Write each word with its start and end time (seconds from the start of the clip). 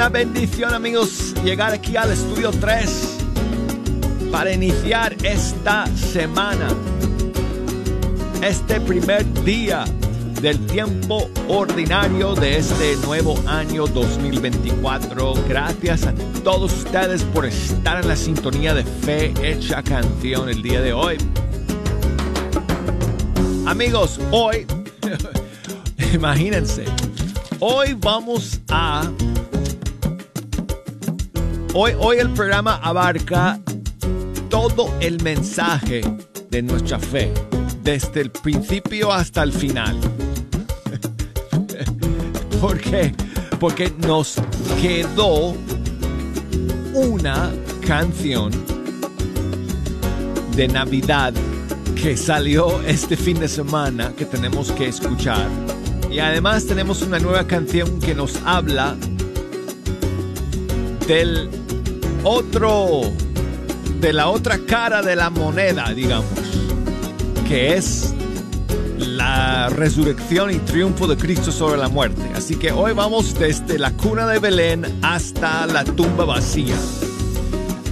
Una 0.00 0.08
bendición 0.08 0.72
amigos 0.72 1.34
llegar 1.44 1.74
aquí 1.74 1.94
al 1.94 2.10
estudio 2.10 2.50
3 2.52 3.18
para 4.32 4.50
iniciar 4.50 5.14
esta 5.22 5.86
semana, 5.94 6.68
este 8.40 8.80
primer 8.80 9.30
día 9.44 9.84
del 10.40 10.58
tiempo 10.68 11.28
ordinario 11.48 12.34
de 12.34 12.56
este 12.56 12.96
nuevo 13.04 13.34
año 13.46 13.86
2024. 13.88 15.34
Gracias 15.46 16.06
a 16.06 16.14
todos 16.44 16.72
ustedes 16.72 17.22
por 17.22 17.44
estar 17.44 18.00
en 18.00 18.08
la 18.08 18.16
sintonía 18.16 18.72
de 18.72 18.84
Fe 18.84 19.34
Hecha 19.42 19.82
Canción 19.82 20.48
el 20.48 20.62
día 20.62 20.80
de 20.80 20.94
hoy. 20.94 21.18
Amigos, 23.66 24.18
hoy, 24.30 24.66
imagínense, 26.14 26.86
hoy 27.60 27.92
vamos 28.00 28.62
a 28.70 29.02
Hoy, 31.72 31.92
hoy 32.00 32.18
el 32.18 32.30
programa 32.30 32.80
abarca 32.82 33.60
todo 34.48 34.92
el 34.98 35.22
mensaje 35.22 36.00
de 36.50 36.62
nuestra 36.62 36.98
fe, 36.98 37.32
desde 37.84 38.22
el 38.22 38.32
principio 38.32 39.12
hasta 39.12 39.44
el 39.44 39.52
final. 39.52 39.96
¿Por 42.60 42.76
qué? 42.80 43.14
Porque 43.60 43.92
nos 44.04 44.34
quedó 44.82 45.54
una 46.92 47.52
canción 47.86 48.50
de 50.56 50.66
Navidad 50.66 51.32
que 51.94 52.16
salió 52.16 52.82
este 52.82 53.16
fin 53.16 53.38
de 53.38 53.46
semana 53.46 54.12
que 54.16 54.24
tenemos 54.24 54.72
que 54.72 54.88
escuchar. 54.88 55.46
Y 56.10 56.18
además 56.18 56.66
tenemos 56.66 57.02
una 57.02 57.20
nueva 57.20 57.46
canción 57.46 58.00
que 58.00 58.12
nos 58.12 58.34
habla 58.44 58.96
del 61.06 61.59
otro, 62.22 63.02
de 64.00 64.12
la 64.12 64.28
otra 64.28 64.58
cara 64.66 65.02
de 65.02 65.16
la 65.16 65.30
moneda, 65.30 65.92
digamos, 65.94 66.28
que 67.48 67.76
es 67.76 68.14
la 68.98 69.68
resurrección 69.70 70.50
y 70.50 70.58
triunfo 70.58 71.06
de 71.06 71.16
Cristo 71.16 71.52
sobre 71.52 71.78
la 71.78 71.88
muerte. 71.88 72.22
Así 72.34 72.56
que 72.56 72.72
hoy 72.72 72.92
vamos 72.92 73.38
desde 73.38 73.78
la 73.78 73.92
cuna 73.92 74.26
de 74.26 74.38
Belén 74.38 74.84
hasta 75.02 75.66
la 75.66 75.84
tumba 75.84 76.24
vacía. 76.24 76.76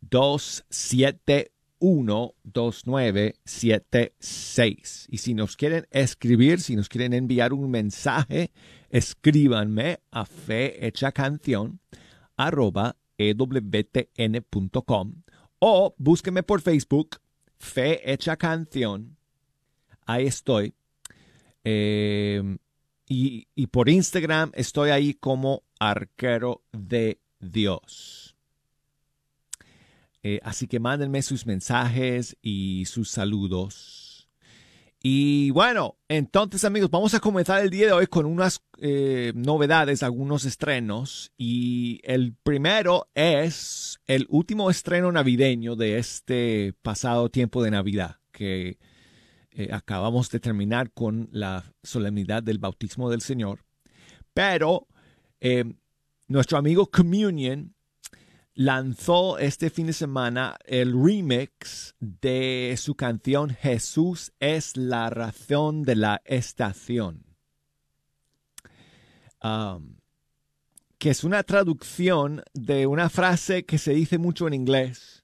271 0.00 2.34
2976 2.44 5.08
y 5.10 5.18
si 5.18 5.34
nos 5.34 5.56
quieren 5.56 5.88
escribir 5.90 6.60
si 6.60 6.76
nos 6.76 6.88
quieren 6.88 7.12
enviar 7.12 7.52
un 7.52 7.68
mensaje 7.70 8.52
escríbanme 8.90 9.98
a 10.10 10.24
fe 10.24 10.92
canción 11.14 11.80
arroba 12.36 12.96
ewtn.com 13.18 15.14
o 15.58 15.94
búsquenme 15.98 16.42
por 16.42 16.60
Facebook 16.60 17.16
Fe 17.58 18.12
Hecha 18.12 18.36
Canción. 18.36 19.16
Ahí 20.06 20.26
estoy. 20.26 20.74
Em, 21.64 22.58
y, 23.08 23.66
por 23.68 23.88
Instagram 23.88 24.52
estoy 24.54 24.90
ahí 24.90 25.14
como 25.14 25.62
arquero 25.78 26.62
de 26.72 27.20
Dios. 27.40 28.36
Eh, 30.22 30.40
así 30.42 30.66
que 30.66 30.80
mándenme 30.80 31.22
sus 31.22 31.46
mensajes 31.46 32.36
y 32.42 32.84
sus 32.86 33.10
saludos. 33.10 34.05
Y 35.08 35.52
bueno, 35.52 36.00
entonces 36.08 36.64
amigos, 36.64 36.90
vamos 36.90 37.14
a 37.14 37.20
comenzar 37.20 37.62
el 37.62 37.70
día 37.70 37.86
de 37.86 37.92
hoy 37.92 38.08
con 38.08 38.26
unas 38.26 38.60
eh, 38.78 39.32
novedades, 39.36 40.02
algunos 40.02 40.44
estrenos. 40.44 41.30
Y 41.38 42.00
el 42.02 42.34
primero 42.34 43.08
es 43.14 44.00
el 44.06 44.26
último 44.28 44.68
estreno 44.68 45.12
navideño 45.12 45.76
de 45.76 45.98
este 45.98 46.74
pasado 46.82 47.28
tiempo 47.28 47.62
de 47.62 47.70
Navidad, 47.70 48.16
que 48.32 48.80
eh, 49.52 49.68
acabamos 49.70 50.28
de 50.30 50.40
terminar 50.40 50.90
con 50.90 51.28
la 51.30 51.72
solemnidad 51.84 52.42
del 52.42 52.58
bautismo 52.58 53.08
del 53.08 53.20
Señor. 53.20 53.64
Pero 54.34 54.88
eh, 55.40 55.72
nuestro 56.26 56.58
amigo 56.58 56.90
Communion 56.90 57.75
lanzó 58.56 59.38
este 59.38 59.68
fin 59.68 59.86
de 59.86 59.92
semana 59.92 60.56
el 60.64 60.92
remix 60.92 61.94
de 62.00 62.74
su 62.78 62.94
canción 62.94 63.50
Jesús 63.50 64.32
es 64.40 64.78
la 64.78 65.10
razón 65.10 65.82
de 65.82 65.94
la 65.94 66.22
estación. 66.24 67.26
Um, 69.42 69.98
que 70.98 71.10
es 71.10 71.22
una 71.22 71.42
traducción 71.42 72.42
de 72.54 72.86
una 72.86 73.10
frase 73.10 73.66
que 73.66 73.76
se 73.76 73.92
dice 73.92 74.16
mucho 74.16 74.48
en 74.48 74.54
inglés. 74.54 75.22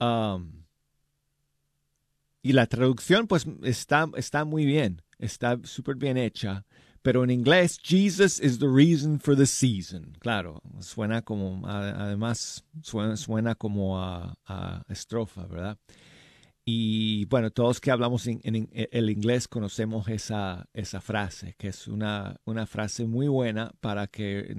Um, 0.00 0.64
y 2.42 2.52
la 2.52 2.66
traducción 2.66 3.28
pues 3.28 3.46
está, 3.62 4.08
está 4.16 4.44
muy 4.44 4.66
bien, 4.66 5.02
está 5.18 5.56
súper 5.62 5.94
bien 5.94 6.16
hecha 6.16 6.66
pero 7.02 7.24
en 7.24 7.30
inglés 7.30 7.78
Jesus 7.82 8.40
is 8.40 8.58
the 8.58 8.68
reason 8.68 9.18
for 9.18 9.36
the 9.36 9.46
season. 9.46 10.16
Claro, 10.18 10.60
suena 10.80 11.22
como, 11.22 11.66
además 11.66 12.64
suena, 12.82 13.54
como 13.54 13.98
a, 13.98 14.84
estrofa, 14.88 15.46
¿verdad? 15.46 15.78
Y 16.70 17.24
bueno, 17.26 17.50
todos 17.50 17.80
que 17.80 17.90
hablamos 17.90 18.26
en, 18.26 18.68
el 18.72 19.08
inglés 19.08 19.48
conocemos 19.48 20.06
esa, 20.08 20.68
esa 20.74 21.00
frase, 21.00 21.54
que 21.56 21.68
es 21.68 21.88
una, 21.88 22.36
una 22.44 22.66
frase 22.66 23.06
muy 23.06 23.26
buena 23.26 23.72
para 23.80 24.06
que 24.06 24.54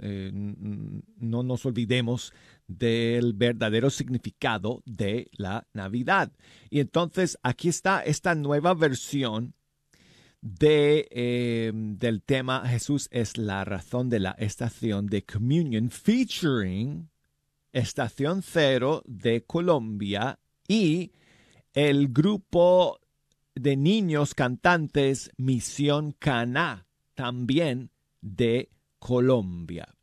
eh, 0.00 0.30
no 0.32 1.42
nos 1.42 1.66
olvidemos 1.66 2.32
del 2.66 3.34
verdadero 3.34 3.90
significado 3.90 4.82
de 4.86 5.28
la 5.32 5.66
Navidad. 5.74 6.32
Y 6.70 6.80
entonces 6.80 7.36
aquí 7.42 7.68
está 7.68 8.00
esta 8.00 8.34
nueva 8.34 8.72
versión 8.72 9.54
de, 10.42 11.08
em, 11.10 11.98
del 11.98 12.22
tema 12.22 12.66
Jesús 12.66 13.08
es 13.10 13.36
la 13.36 13.64
razón 13.64 14.08
de 14.08 14.20
la 14.20 14.30
estación 14.32 15.06
de 15.06 15.24
Communion 15.24 15.90
featuring 15.90 17.10
Estación 17.72 18.42
Cero 18.42 19.02
de 19.06 19.44
Colombia 19.44 20.38
y 20.66 21.12
el 21.72 22.08
grupo 22.08 23.00
de 23.54 23.76
niños 23.76 24.34
cantantes 24.34 25.30
Misión 25.36 26.12
Caná 26.18 26.86
también 27.14 27.90
de 28.20 28.70
Colombia. 28.98 29.94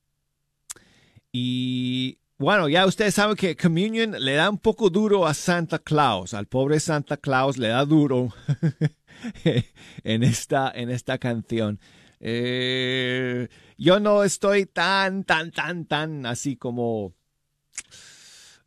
Y 1.31 2.19
bueno, 2.37 2.69
ya 2.69 2.85
ustedes 2.85 3.15
saben 3.15 3.35
que 3.35 3.57
Communion 3.57 4.15
le 4.23 4.33
da 4.33 4.49
un 4.49 4.59
poco 4.59 4.89
duro 4.89 5.25
a 5.25 5.33
Santa 5.33 5.79
Claus, 5.79 6.33
al 6.33 6.47
pobre 6.47 6.79
Santa 6.79 7.17
Claus 7.17 7.57
le 7.57 7.69
da 7.69 7.83
duro 7.83 8.33
en, 10.03 10.23
esta, 10.23 10.71
en 10.73 10.89
esta 10.89 11.17
canción. 11.17 11.79
Eh, 12.19 13.47
yo 13.77 13.99
no 13.99 14.23
estoy 14.23 14.65
tan, 14.65 15.23
tan, 15.23 15.51
tan, 15.51 15.85
tan 15.85 16.25
así 16.25 16.55
como 16.55 17.13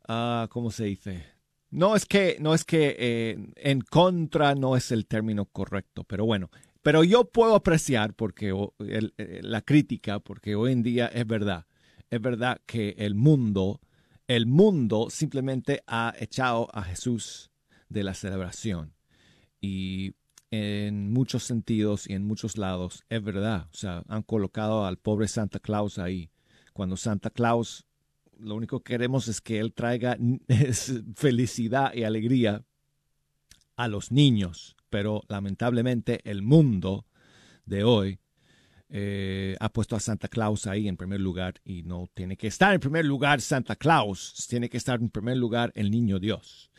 ah, 0.07 0.47
¿cómo 0.49 0.71
se 0.71 0.85
dice? 0.85 1.25
No 1.69 1.95
es 1.95 2.05
que, 2.05 2.37
no 2.39 2.53
es 2.53 2.65
que 2.65 2.95
eh, 2.99 3.53
en 3.55 3.81
contra 3.81 4.55
no 4.55 4.75
es 4.75 4.91
el 4.91 5.07
término 5.07 5.45
correcto, 5.45 6.03
pero 6.03 6.25
bueno, 6.25 6.49
pero 6.81 7.03
yo 7.03 7.25
puedo 7.25 7.55
apreciar 7.55 8.13
porque 8.13 8.53
eh, 8.79 9.39
la 9.41 9.61
crítica, 9.61 10.19
porque 10.19 10.55
hoy 10.55 10.73
en 10.73 10.83
día 10.83 11.07
es 11.07 11.25
verdad, 11.25 11.65
es 12.09 12.21
verdad 12.21 12.59
que 12.65 12.95
el 12.97 13.15
mundo, 13.15 13.79
el 14.27 14.47
mundo 14.47 15.09
simplemente 15.09 15.81
ha 15.87 16.13
echado 16.19 16.67
a 16.73 16.83
Jesús 16.83 17.51
de 17.87 18.03
la 18.03 18.13
celebración 18.13 18.93
y 19.61 20.13
en 20.51 21.11
muchos 21.11 21.43
sentidos 21.43 22.07
y 22.09 22.13
en 22.13 22.25
muchos 22.25 22.57
lados. 22.57 23.03
Es 23.09 23.23
verdad, 23.23 23.67
o 23.73 23.75
sea, 23.75 24.03
han 24.07 24.23
colocado 24.23 24.85
al 24.85 24.97
pobre 24.97 25.27
Santa 25.27 25.59
Claus 25.59 25.97
ahí, 25.97 26.29
cuando 26.73 26.97
Santa 26.97 27.29
Claus 27.29 27.85
lo 28.41 28.55
único 28.55 28.81
que 28.81 28.93
queremos 28.93 29.27
es 29.27 29.39
que 29.39 29.59
él 29.59 29.73
traiga 29.73 30.17
felicidad 31.15 31.93
y 31.93 32.03
alegría 32.03 32.63
a 33.75 33.87
los 33.87 34.11
niños. 34.11 34.75
Pero 34.89 35.21
lamentablemente 35.29 36.19
el 36.29 36.41
mundo 36.41 37.05
de 37.65 37.83
hoy 37.83 38.19
eh, 38.89 39.55
ha 39.59 39.69
puesto 39.69 39.95
a 39.95 39.99
Santa 39.99 40.27
Claus 40.27 40.67
ahí 40.67 40.87
en 40.87 40.97
primer 40.97 41.21
lugar 41.21 41.61
y 41.63 41.83
no 41.83 42.09
tiene 42.13 42.35
que 42.35 42.47
estar 42.47 42.73
en 42.73 42.81
primer 42.81 43.05
lugar 43.05 43.39
Santa 43.39 43.77
Claus, 43.77 44.45
tiene 44.49 44.69
que 44.69 44.77
estar 44.77 44.99
en 44.99 45.09
primer 45.09 45.37
lugar 45.37 45.71
el 45.75 45.89
niño 45.89 46.19
Dios. 46.19 46.71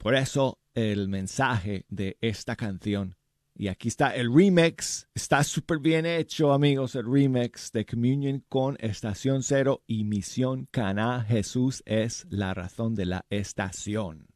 Por 0.00 0.14
eso 0.14 0.58
el 0.72 1.08
mensaje 1.08 1.84
de 1.90 2.16
esta 2.22 2.56
canción. 2.56 3.16
Y 3.54 3.68
aquí 3.68 3.88
está 3.88 4.16
el 4.16 4.34
remix. 4.34 5.06
Está 5.14 5.44
súper 5.44 5.78
bien 5.78 6.06
hecho, 6.06 6.54
amigos, 6.54 6.94
el 6.94 7.04
remix 7.04 7.70
de 7.70 7.84
Communion 7.84 8.42
con 8.48 8.78
Estación 8.80 9.42
Cero 9.42 9.82
y 9.86 10.04
Misión 10.04 10.68
Caná. 10.70 11.22
Jesús 11.28 11.82
es 11.84 12.26
la 12.30 12.54
razón 12.54 12.94
de 12.94 13.04
la 13.04 13.26
estación. 13.28 14.26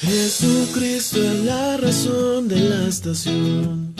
Jesucristo 0.00 1.22
es 1.22 1.44
la 1.44 1.78
razón 1.78 2.46
de 2.48 2.60
la 2.60 2.88
estación. 2.88 3.94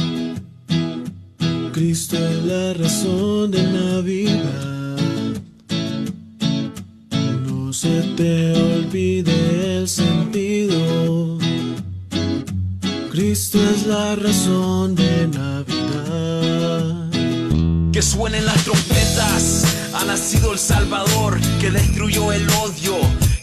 Cristo 1.72 2.16
es 2.18 2.44
la 2.44 2.74
razón 2.74 3.50
de 3.52 3.62
Navidad. 3.62 4.79
Se 7.80 8.02
te 8.14 8.52
olvide 8.52 9.78
el 9.78 9.88
sentido. 9.88 11.38
Cristo 13.10 13.58
es 13.74 13.86
la 13.86 14.16
razón 14.16 14.94
de 14.94 15.26
Navidad. 15.28 17.10
Que 17.90 18.02
suenen 18.02 18.44
las 18.44 18.62
trompetas, 18.64 19.64
ha 19.94 20.04
nacido 20.04 20.52
el 20.52 20.58
Salvador 20.58 21.40
que 21.58 21.70
destruyó 21.70 22.34
el 22.34 22.46
odio 22.50 22.98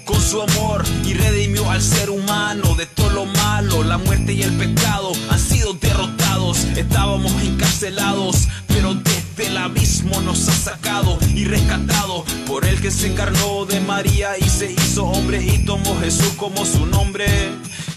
con 0.06 0.22
su 0.22 0.40
amor 0.40 0.84
y 1.04 1.16
redimió 1.16 1.72
al 1.72 1.82
ser 1.82 2.12
humano 2.12 2.76
de 2.76 2.86
todo 2.86 3.10
lo 3.10 3.26
malo. 3.26 3.84
La 3.84 3.98
muerte 3.98 4.34
y 4.34 4.44
el 4.44 4.54
pecado 4.54 5.14
han 5.32 5.40
sido 5.40 5.74
derrotados. 5.74 6.60
Estábamos 6.76 7.32
encarcelados, 7.42 8.48
pero 8.68 8.94
desde 8.94 9.27
el 9.40 9.58
abismo 9.58 10.20
nos 10.22 10.48
ha 10.48 10.54
sacado 10.54 11.18
y 11.36 11.46
rescatado 11.46 12.26
por 12.48 12.66
el 12.66 12.82
que 12.82 12.90
se 12.92 13.08
encarnó 13.08 13.66
de 13.66 13.80
María 13.82 14.38
y 14.40 14.50
se 14.50 14.72
hizo 14.72 15.06
hombre 15.06 15.44
y 15.44 15.66
tomó 15.66 16.00
Jesús 16.00 16.34
como 16.38 16.66
su 16.66 16.86
nombre. 16.86 17.26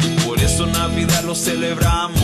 Y 0.00 0.20
por 0.26 0.38
eso 0.38 0.66
Navidad 0.66 1.24
lo 1.24 1.34
celebramos. 1.34 2.22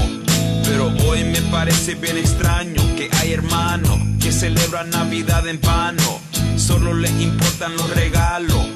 Pero 0.64 0.92
hoy 1.08 1.24
me 1.24 1.40
parece 1.42 1.94
bien 1.94 2.18
extraño 2.18 2.82
que 2.96 3.08
hay 3.20 3.32
hermanos 3.32 3.98
que 4.20 4.32
celebran 4.32 4.90
Navidad 4.90 5.46
en 5.48 5.60
vano. 5.60 6.20
Solo 6.56 6.92
les 6.92 7.12
importan 7.20 7.76
los 7.76 7.88
regalos 7.90 8.66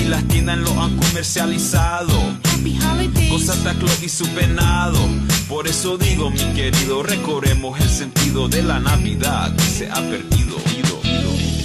y 0.00 0.04
las 0.04 0.22
tiendas 0.28 0.58
lo 0.58 0.80
han 0.82 0.96
comercializado. 0.96 2.12
Con 2.62 3.40
Santa 3.40 3.74
Claus 3.74 4.02
y 4.02 4.08
su 4.08 4.26
penado. 4.34 4.98
Por 5.48 5.66
eso 5.66 5.96
digo, 5.96 6.30
mi 6.30 6.44
querido, 6.54 7.02
recorremos 7.02 7.80
el 7.80 7.88
sentido 7.88 8.48
de 8.48 8.62
la 8.62 8.78
Navidad 8.78 9.54
que 9.56 9.62
se 9.62 9.90
ha 9.90 9.94
perdido. 9.94 10.58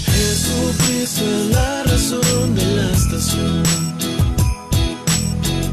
Jesucristo 0.05 1.21
es 1.21 1.47
la 1.51 1.83
razón 1.83 2.55
de 2.55 2.65
la 2.77 2.91
estación. 2.91 3.63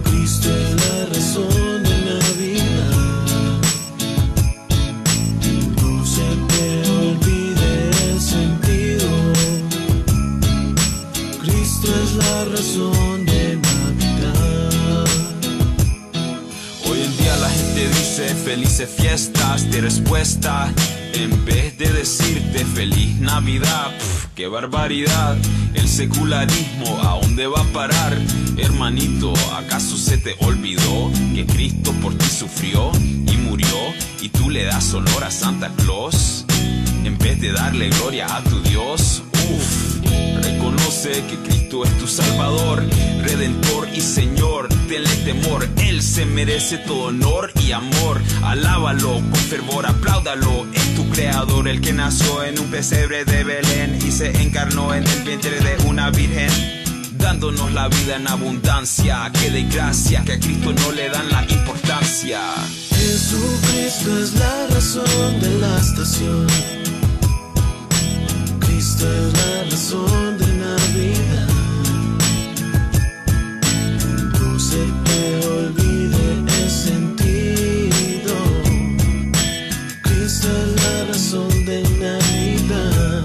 Cristo 0.05 0.49
es 0.51 0.71
la 0.87 1.07
razón 1.07 1.83
de 1.85 1.97
Navidad. 2.11 3.61
No 5.83 6.05
se 6.05 6.29
te 6.51 6.91
olvide 6.91 7.91
el 8.11 8.21
sentido. 8.21 9.09
Cristo 11.43 11.89
es 12.03 12.13
la 12.17 12.45
razón 12.47 13.25
de 13.27 13.52
dice 17.89 18.35
felices 18.35 18.89
fiestas 18.89 19.71
de 19.71 19.81
respuesta. 19.81 20.73
En 21.15 21.45
vez 21.45 21.77
de 21.79 21.93
decirte 21.93 22.65
feliz 22.65 23.17
Navidad, 23.21 23.91
Pff, 23.99 24.27
qué 24.35 24.47
barbaridad. 24.47 25.37
El 25.75 25.89
secularismo, 25.89 26.99
¿a 27.03 27.21
dónde 27.21 27.47
va 27.47 27.61
a 27.61 27.73
parar? 27.73 28.17
Hermanito, 28.57 29.33
¿acaso 29.57 29.97
se 29.97 30.19
te 30.19 30.37
olvidó 30.41 31.11
que 31.35 31.47
Cristo 31.47 31.93
por 32.03 32.15
ti 32.17 32.27
sufrió 32.27 32.93
y 33.27 33.37
murió 33.37 33.77
y 34.21 34.29
tú 34.29 34.51
le 34.51 34.65
das 34.65 34.93
honor 34.95 35.25
a 35.25 35.31
Santa 35.31 35.71
Claus? 35.77 36.45
En 37.05 37.19
vez 37.19 37.41
de 37.41 37.53
darle 37.53 37.89
gloria 37.91 38.27
a 38.37 38.43
tu 38.45 38.61
Dios, 38.63 39.23
uff, 39.33 40.02
reconoce 40.43 41.25
que 41.27 41.37
Cristo 41.45 41.85
es 41.85 41.99
tu 41.99 42.07
Salvador, 42.07 42.85
Redentor 43.23 43.89
y 43.95 44.01
Señor. 44.01 44.69
Tenle 44.89 45.15
temor, 45.25 45.69
Él 45.79 46.03
se 46.03 46.27
merece 46.27 46.79
todo 46.79 47.05
honor 47.05 47.53
y 47.61 47.73
amor. 47.73 48.21
Alábalo 48.43 49.15
con 49.15 49.35
fervor, 49.35 49.87
apláudalo. 49.87 50.67
Es 50.75 50.95
tu 50.95 51.09
creador, 51.11 51.69
el 51.69 51.81
que 51.81 51.93
nació 51.93 52.45
en 52.45 52.59
un 52.59 52.71
pesebre 52.71 53.25
de 53.25 53.45
Belén 53.45 53.99
y 54.07 54.11
se 54.11 54.31
encarnó 54.43 54.95
en 54.95 55.07
el 55.07 55.23
vientre 55.23 55.61
de 55.61 55.89
una 55.89 56.11
virgen 56.11 56.83
dándonos 57.23 57.73
la 57.73 57.89
vida 57.89 58.17
en 58.17 58.29
abundancia. 58.29 59.31
Que 59.33 59.51
de 59.51 59.63
gracia 59.63 60.23
que 60.25 60.33
a 60.33 60.41
Cristo 60.41 60.73
no 60.73 60.93
le 60.93 61.09
dan 61.09 61.29
la 61.31 61.43
importancia. 61.49 62.41
Jesucristo 62.91 64.19
es 64.19 64.35
la 64.35 64.67
razón 64.69 65.41
de 65.41 65.59
la 65.59 65.79
estación. 65.79 66.47
Cristo 68.61 69.07
es 69.07 69.33
la 69.33 69.71
razón 69.71 70.32
se 74.73 74.87
te 75.05 75.47
olvide 75.47 76.17
el 76.63 76.71
sentido. 76.71 78.35
Cristo 80.03 80.49
es 80.49 80.83
la 80.83 81.05
razón 81.13 81.65
de 81.67 81.83
Navidad. 82.01 83.25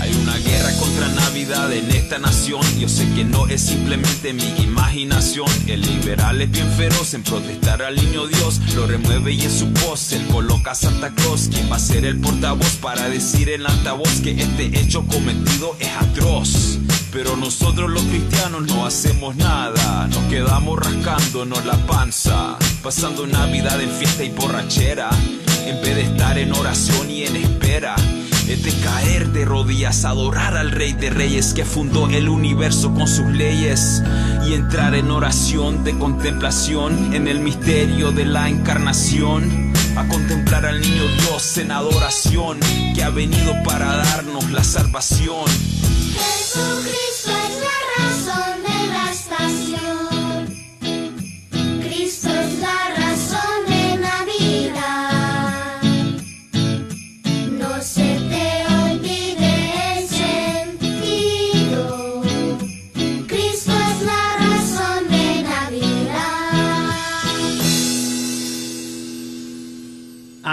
Hay 0.00 0.14
una 0.22 0.36
guerra 0.38 0.72
contra 0.78 1.08
Navidad 1.08 1.72
en 1.72 1.90
esta 1.90 2.20
nación. 2.20 2.62
Yo 2.78 2.88
sé 2.88 3.04
que 3.16 3.24
no 3.24 3.48
es 3.48 3.62
simplemente 3.62 4.32
mi 4.32 4.48
imaginación. 4.62 5.48
El 5.66 5.80
liberal 5.80 6.40
es 6.40 6.50
bien 6.52 6.70
feroz 6.76 7.12
en 7.14 7.24
protestar 7.24 7.82
al 7.82 7.96
niño 7.96 8.28
Dios. 8.28 8.60
Lo 8.76 8.86
remueve 8.86 9.32
y 9.32 9.42
en 9.42 9.50
su 9.50 9.66
voz 9.84 10.12
él 10.12 10.24
coloca 10.30 10.70
a 10.70 10.76
Santa 10.76 11.10
Claus, 11.16 11.48
quien 11.50 11.68
va 11.68 11.76
a 11.76 11.80
ser 11.80 12.04
el 12.04 12.20
portavoz 12.20 12.76
para 12.76 13.08
decir 13.08 13.48
en 13.48 13.66
altavoz 13.66 14.20
que 14.22 14.40
este 14.40 14.66
hecho 14.78 15.04
cometido 15.08 15.74
es 15.80 15.90
atroz. 15.98 16.78
Pero 17.12 17.36
nosotros 17.36 17.90
los 17.90 18.02
cristianos 18.04 18.62
no 18.62 18.86
hacemos 18.86 19.36
nada, 19.36 20.08
nos 20.08 20.24
quedamos 20.30 20.78
rascándonos 20.78 21.64
la 21.66 21.76
panza, 21.86 22.56
pasando 22.82 23.26
Navidad 23.26 23.78
en 23.82 23.90
fiesta 23.90 24.24
y 24.24 24.30
borrachera, 24.30 25.10
en 25.66 25.80
vez 25.82 25.94
de 25.94 26.02
estar 26.02 26.38
en 26.38 26.52
oración 26.52 27.10
y 27.10 27.24
en 27.24 27.36
espera 27.36 27.96
de 28.56 28.72
caer 28.80 29.28
de 29.28 29.44
rodillas, 29.46 30.04
adorar 30.04 30.56
al 30.56 30.70
Rey 30.72 30.92
de 30.92 31.08
Reyes 31.08 31.54
que 31.54 31.64
fundó 31.64 32.08
el 32.08 32.28
universo 32.28 32.92
con 32.92 33.08
sus 33.08 33.26
leyes 33.26 34.02
y 34.46 34.52
entrar 34.52 34.94
en 34.94 35.10
oración 35.10 35.84
de 35.84 35.98
contemplación 35.98 37.14
en 37.14 37.28
el 37.28 37.40
misterio 37.40 38.12
de 38.12 38.26
la 38.26 38.48
encarnación. 38.50 39.72
A 39.96 40.06
contemplar 40.06 40.66
al 40.66 40.80
niño 40.80 41.02
Dios 41.20 41.56
en 41.58 41.70
adoración 41.70 42.60
que 42.94 43.02
ha 43.02 43.10
venido 43.10 43.54
para 43.64 43.96
darnos 43.96 44.50
la 44.50 44.64
salvación. 44.64 45.46
Jesucristo 45.46 47.30
es 47.30 47.60
la 47.60 48.04
razón 48.04 48.51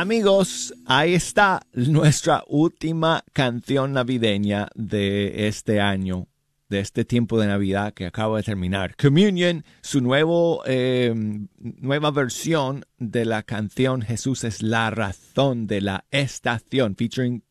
Amigos, 0.02 0.74
ahí 0.86 1.14
está 1.14 1.60
nuestra 1.74 2.46
última 2.48 3.22
canción 3.34 3.92
navideña 3.92 4.70
de 4.74 5.50
este 5.50 5.82
año. 5.82 6.30
de 6.70 6.80
este 6.80 7.04
tiempo 7.04 7.38
de 7.38 7.48
Navidad 7.48 7.94
que 7.94 8.06
acaba 8.06 8.38
de 8.38 8.44
terminar. 8.44 8.96
Communion, 8.96 9.66
su 9.82 10.00
nuevo, 10.00 10.64
eh, 10.66 11.14
nueva 11.58 12.12
versión 12.12 12.86
de 12.98 13.26
la 13.26 13.44
canción 13.44 14.02
Jesús 14.02 14.46
es 14.46 14.62
la 14.62 14.90
razón 14.90 15.68
de 15.68 15.82
la 15.82 16.06
estación, 16.12 16.96
featuring 16.96 17.44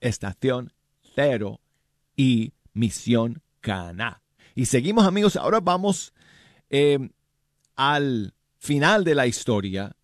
Estación 0.00 0.72
Cero 1.16 1.60
y 2.14 2.52
Misión 2.74 3.42
Cana. 3.60 4.22
Y 4.54 4.66
seguimos 4.66 5.04
amigos, 5.04 5.34
ahora 5.34 5.58
vamos 5.58 6.12
eh, 6.70 7.10
al 7.74 8.34
final 8.60 9.02
de 9.02 9.16
la 9.16 9.26
historia, 9.26 9.96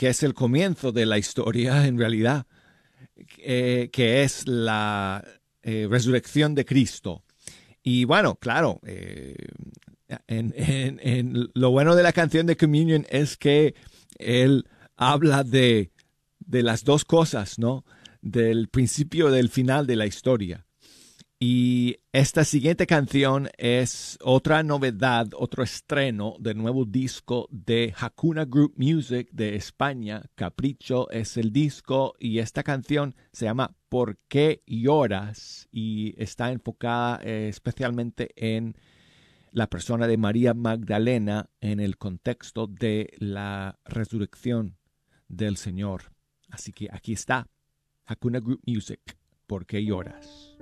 que 0.00 0.08
es 0.08 0.22
el 0.22 0.32
comienzo 0.32 0.92
de 0.92 1.04
la 1.04 1.18
historia 1.18 1.86
en 1.86 1.98
realidad, 1.98 2.46
eh, 3.36 3.90
que 3.92 4.22
es 4.22 4.48
la 4.48 5.22
eh, 5.62 5.86
resurrección 5.90 6.54
de 6.54 6.64
Cristo. 6.64 7.22
Y 7.82 8.06
bueno, 8.06 8.36
claro, 8.36 8.80
eh, 8.86 9.36
en, 10.26 11.50
lo 11.52 11.70
bueno 11.70 11.96
de 11.96 12.02
la 12.02 12.14
canción 12.14 12.46
de 12.46 12.56
Communion 12.56 13.04
es 13.10 13.36
que 13.36 13.74
él 14.18 14.66
habla 14.96 15.44
de, 15.44 15.90
de 16.38 16.62
las 16.62 16.82
dos 16.82 17.04
cosas, 17.04 17.58
¿no? 17.58 17.84
Del 18.22 18.68
principio 18.68 19.30
del 19.30 19.50
final 19.50 19.86
de 19.86 19.96
la 19.96 20.06
historia. 20.06 20.64
Y 21.42 21.96
esta 22.12 22.44
siguiente 22.44 22.86
canción 22.86 23.48
es 23.56 24.18
otra 24.22 24.62
novedad, 24.62 25.28
otro 25.34 25.62
estreno 25.62 26.34
del 26.38 26.58
nuevo 26.58 26.84
disco 26.84 27.48
de 27.50 27.94
Hakuna 27.98 28.44
Group 28.44 28.74
Music 28.76 29.30
de 29.32 29.56
España. 29.56 30.22
Capricho 30.34 31.10
es 31.10 31.38
el 31.38 31.50
disco 31.50 32.14
y 32.18 32.40
esta 32.40 32.62
canción 32.62 33.14
se 33.32 33.46
llama 33.46 33.74
¿Por 33.88 34.18
qué 34.28 34.62
lloras? 34.66 35.66
y 35.72 36.14
está 36.22 36.52
enfocada 36.52 37.20
eh, 37.22 37.48
especialmente 37.48 38.32
en 38.36 38.76
la 39.50 39.66
persona 39.66 40.06
de 40.06 40.18
María 40.18 40.52
Magdalena 40.52 41.48
en 41.62 41.80
el 41.80 41.96
contexto 41.96 42.66
de 42.66 43.14
la 43.16 43.78
resurrección 43.86 44.76
del 45.26 45.56
Señor. 45.56 46.12
Así 46.50 46.74
que 46.74 46.88
aquí 46.92 47.14
está 47.14 47.48
Hakuna 48.04 48.40
Group 48.40 48.60
Music. 48.66 49.00
¿Por 49.46 49.64
qué 49.64 49.82
lloras? 49.82 50.58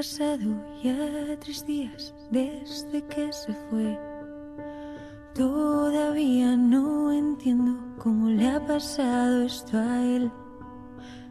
Pasado 0.00 0.48
ya 0.82 0.96
tres 1.40 1.66
días 1.66 2.14
desde 2.30 3.02
que 3.02 3.30
se 3.34 3.52
fue. 3.68 4.00
Todavía 5.34 6.56
no 6.56 7.12
entiendo 7.12 7.72
cómo 7.98 8.30
le 8.30 8.48
ha 8.48 8.64
pasado 8.64 9.42
esto 9.42 9.76
a 9.76 10.02
él, 10.02 10.32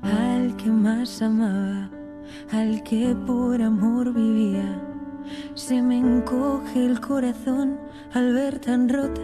al 0.04 0.56
que 0.58 0.70
más 0.70 1.20
amaba, 1.24 1.90
al 2.52 2.84
que 2.84 3.16
por 3.26 3.60
amor 3.60 4.14
vivía. 4.14 4.80
Se 5.56 5.82
me 5.82 5.98
encoge 5.98 6.86
el 6.86 7.02
corazón 7.02 7.80
al 8.14 8.34
ver 8.34 8.60
tan 8.60 8.88
rota 8.88 9.24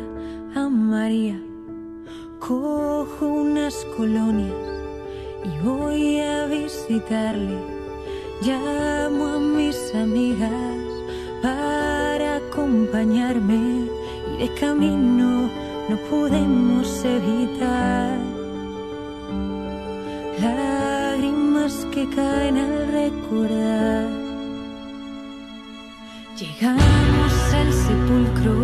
a 0.55 0.67
María. 0.69 1.39
Cojo 2.39 3.27
unas 3.27 3.75
colonias 3.95 4.55
y 5.43 5.63
voy 5.63 6.19
a 6.19 6.47
visitarle. 6.47 7.74
Llamo 8.41 9.27
a 9.35 9.39
mis 9.39 9.95
amigas 9.95 10.51
para 11.41 12.35
acompañarme 12.35 13.87
y 14.33 14.37
de 14.37 14.53
camino 14.55 15.49
no 15.89 15.97
podemos 16.09 17.05
evitar 17.05 18.17
lágrimas 20.41 21.87
que 21.93 22.09
caen 22.09 22.57
al 22.57 22.87
recordar. 22.91 24.09
Llegamos 26.37 27.33
al 27.53 27.71
sepulcro, 27.71 28.55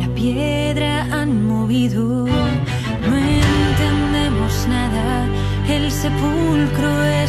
la 0.00 0.08
piedra 0.14 1.02
han 1.12 1.46
movido, 1.46 2.24
no 2.24 3.16
entendemos 3.16 4.66
nada, 4.68 5.26
el 5.68 5.92
sepulcro 5.92 7.04
está 7.04 7.25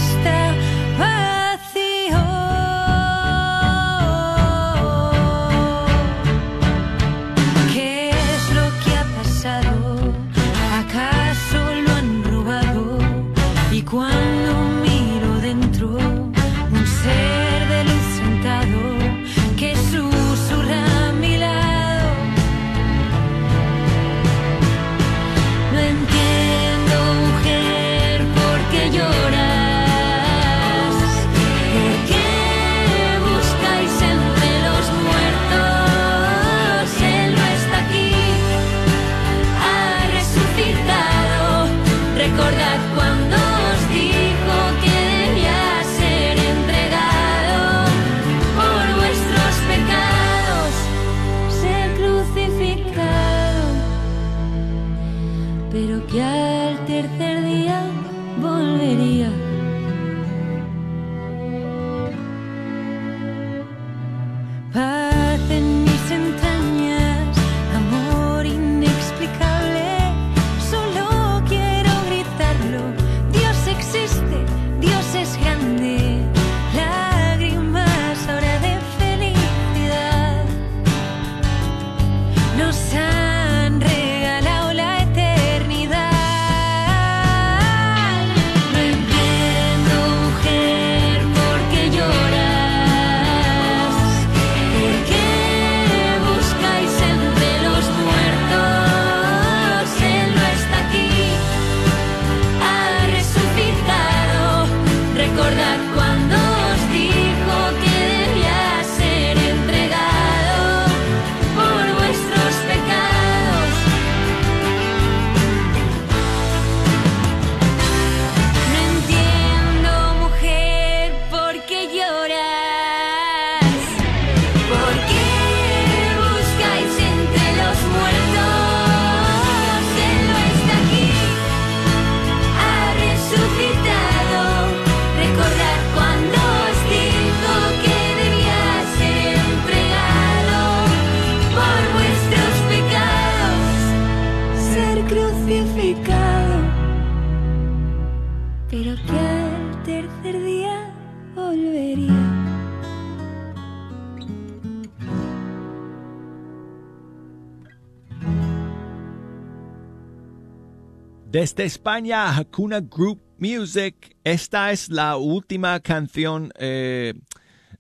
Desde 161.30 161.66
España, 161.66 162.36
Hakuna 162.36 162.80
Group 162.82 163.22
Music. 163.38 164.16
Esta 164.24 164.72
es 164.72 164.90
la 164.90 165.18
última 165.18 165.80
canción 165.82 166.52
eh, 166.58 167.14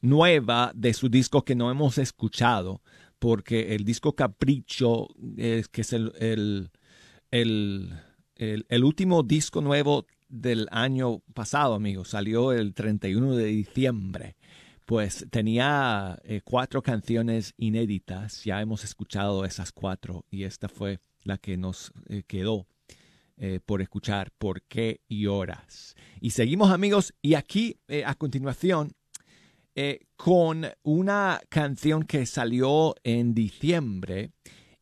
nueva 0.01 0.72
de 0.75 0.94
su 0.94 1.10
disco 1.10 1.44
que 1.44 1.56
no 1.56 1.72
hemos 1.72 1.98
escuchado, 1.98 2.82
porque 3.20 3.74
el 3.75 3.86
disco 3.86 4.13
Capricho, 4.13 5.08
que 5.38 5.82
es 5.82 5.94
el, 5.94 6.12
el, 6.20 6.70
el, 7.32 7.94
el- 8.36 8.66
el 8.70 8.84
último 8.84 9.24
disco 9.24 9.62
nuevo 9.62 10.06
del 10.30 10.68
año 10.72 11.20
pasado, 11.34 11.74
amigos, 11.74 12.10
salió 12.10 12.51
el 12.51 12.74
31 12.74 13.36
de 13.36 13.46
diciembre. 13.46 14.36
Pues 14.86 15.25
tenía 15.32 16.18
eh, 16.24 16.42
cuatro 16.44 16.82
canciones 16.82 17.54
inéditas, 17.58 18.44
ya 18.46 18.62
hemos 18.62 18.84
escuchado 18.86 19.44
esas 19.46 19.72
cuatro 19.74 20.25
y 20.32 20.44
esta 20.44 20.70
fue 20.70 21.00
la 21.24 21.38
que 21.38 21.58
nos 21.58 21.92
eh, 22.08 22.24
quedó 22.25 22.68
eh, 23.39 23.60
por 23.63 23.84
escuchar 23.84 24.32
por 24.38 24.63
qué 24.63 25.01
lloras. 25.08 25.96
Y 26.20 26.32
seguimos 26.32 26.72
amigos 26.72 27.13
y 27.22 27.36
aquí 27.36 27.77
eh, 27.88 28.03
a 28.03 28.15
continuación 28.15 28.94
eh, 29.75 30.08
con 30.15 30.65
una 30.82 31.39
canción 31.48 32.01
que 32.01 32.25
salió 32.25 32.96
en 33.03 33.36
diciembre 33.36 34.32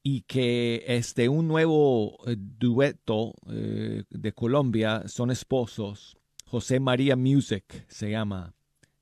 y 0.02 0.22
que 0.22 0.86
es 0.88 1.16
de 1.16 1.28
un 1.28 1.50
nuevo 1.50 2.18
dueto 2.38 3.34
de 3.46 4.34
Colombia, 4.34 5.04
son 5.08 5.32
esposos, 5.32 6.16
José 6.46 6.80
María 6.80 7.18
Music 7.18 7.86
se 7.90 8.12
llama 8.12 8.54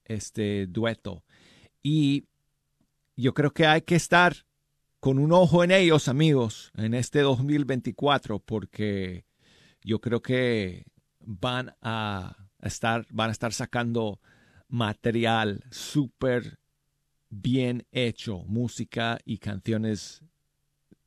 este 0.05 0.65
dueto. 0.65 1.23
Y 1.83 2.25
yo 3.15 3.33
creo 3.33 3.51
que 3.51 3.67
hay 3.67 3.81
que 3.81 3.95
estar 3.95 4.33
con 4.99 5.19
un 5.19 5.33
ojo 5.33 5.63
en 5.63 5.71
ellos, 5.71 6.07
amigos, 6.07 6.71
en 6.75 6.93
este 6.93 7.19
2024, 7.19 8.39
porque 8.39 9.25
yo 9.83 9.99
creo 9.99 10.21
que 10.21 10.85
van 11.19 11.75
a 11.81 12.49
estar, 12.61 13.05
van 13.09 13.29
a 13.29 13.31
estar 13.31 13.53
sacando 13.53 14.19
material 14.67 15.63
súper 15.71 16.59
bien 17.29 17.85
hecho, 17.91 18.43
música 18.45 19.19
y 19.25 19.37
canciones 19.37 20.21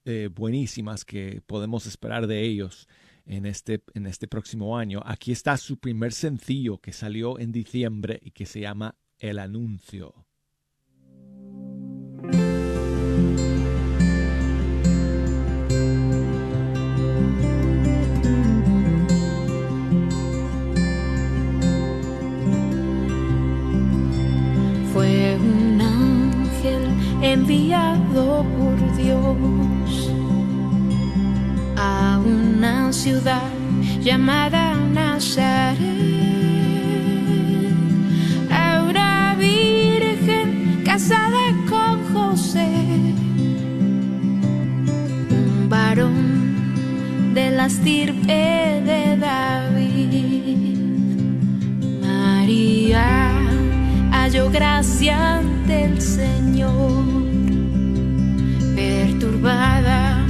eh, 0.05 0.29
buenísimas 0.33 1.05
que 1.05 1.43
podemos 1.47 1.87
esperar 1.87 2.27
de 2.27 2.43
ellos 2.43 2.89
en 3.25 3.47
este, 3.47 3.83
en 3.95 4.07
este 4.07 4.29
próximo 4.29 4.79
año. 4.79 5.03
Aquí 5.05 5.33
está 5.33 5.57
su 5.57 5.79
primer 5.79 6.13
sencillo 6.13 6.79
que 6.79 6.93
salió 6.93 7.39
en 7.39 7.53
diciembre 7.53 8.19
y 8.23 8.31
que 8.31 8.47
se 8.47 8.61
llama 8.61 8.97
El 9.19 9.39
Anuncio. 9.39 10.26
Enviado 27.49 28.45
por 28.59 28.97
Dios 28.97 30.11
a 31.77 32.19
una 32.25 32.93
ciudad 32.93 33.51
llamada 34.03 34.75
Nazaret. 34.75 35.79
A 38.51 38.83
una 38.83 39.37
virgen 39.39 40.83
casada 40.85 41.55
con 41.71 42.13
José, 42.13 42.67
un 45.31 45.69
varón 45.69 47.33
de 47.33 47.51
la 47.53 47.67
estirpe 47.67 48.83
de 48.91 49.17
David. 49.19 50.79
María 52.03 53.31
halló 54.11 54.51
gracia 54.51 55.37
ante 55.37 55.85
el 55.85 56.01
Señor, 56.01 57.16
perturbada 59.27 60.25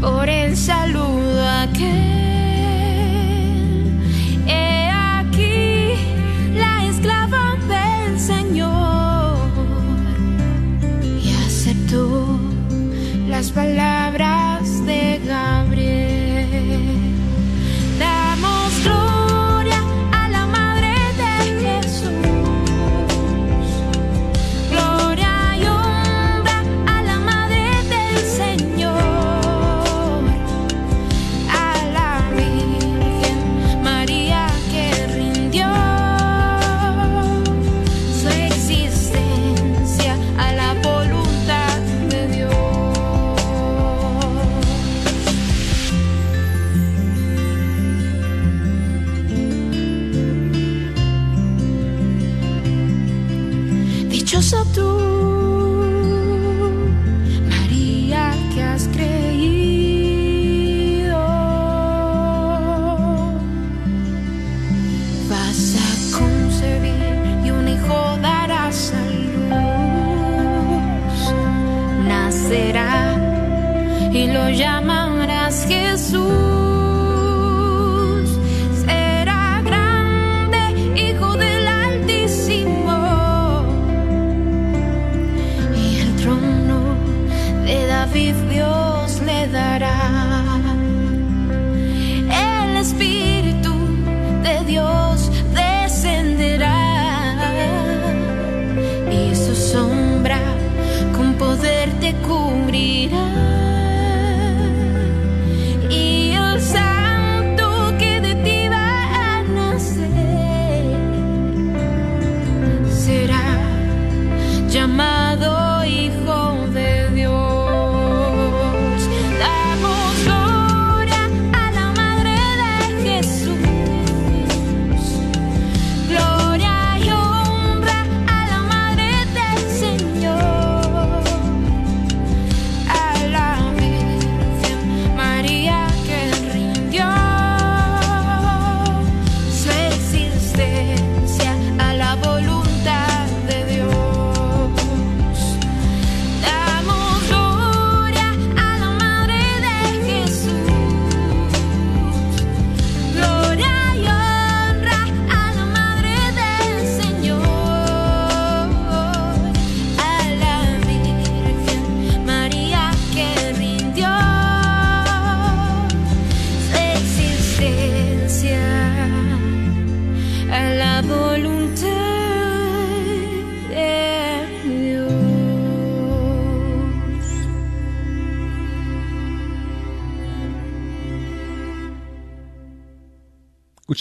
por 0.00 0.28
el 0.28 0.56
saludo 0.56 1.07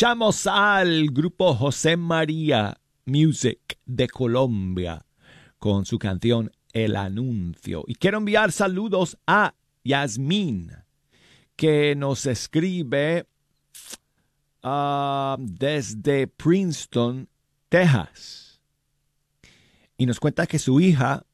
Escuchamos 0.07 0.47
al 0.47 1.09
grupo 1.09 1.53
José 1.53 1.97
María 1.97 2.79
Music 3.03 3.77
de 3.85 4.07
Colombia 4.07 5.05
con 5.59 5.85
su 5.85 5.99
canción 5.99 6.49
El 6.71 6.95
Anuncio. 6.95 7.83
Y 7.87 7.95
quiero 7.95 8.19
enviar 8.19 8.53
saludos 8.53 9.17
a 9.27 9.53
Yasmín, 9.83 10.71
que 11.57 11.93
nos 11.97 12.25
escribe 12.25 13.27
ah, 14.63 15.35
desde 15.39 16.27
Princeton, 16.27 17.27
Texas. 17.67 18.61
Y 19.97 20.05
nos 20.05 20.21
cuenta 20.21 20.47
que 20.47 20.57
su 20.57 20.79
hija, 20.79 21.25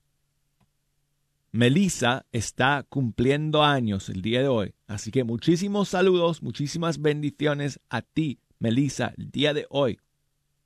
Melissa, 1.52 2.26
está 2.32 2.84
cumpliendo 2.90 3.64
años 3.64 4.10
el 4.10 4.24
día 4.24 4.42
de 4.42 4.48
hoy. 4.48 4.74
Así 4.88 5.12
que 5.12 5.24
muchísimos 5.24 5.90
saludos, 5.90 6.42
muchísimas 6.42 7.00
bendiciones 7.00 7.80
a 7.88 8.02
ti, 8.02 8.40
Melissa, 8.64 9.14
el 9.18 9.30
día 9.30 9.54
de 9.54 9.68
hoy. 9.70 10.00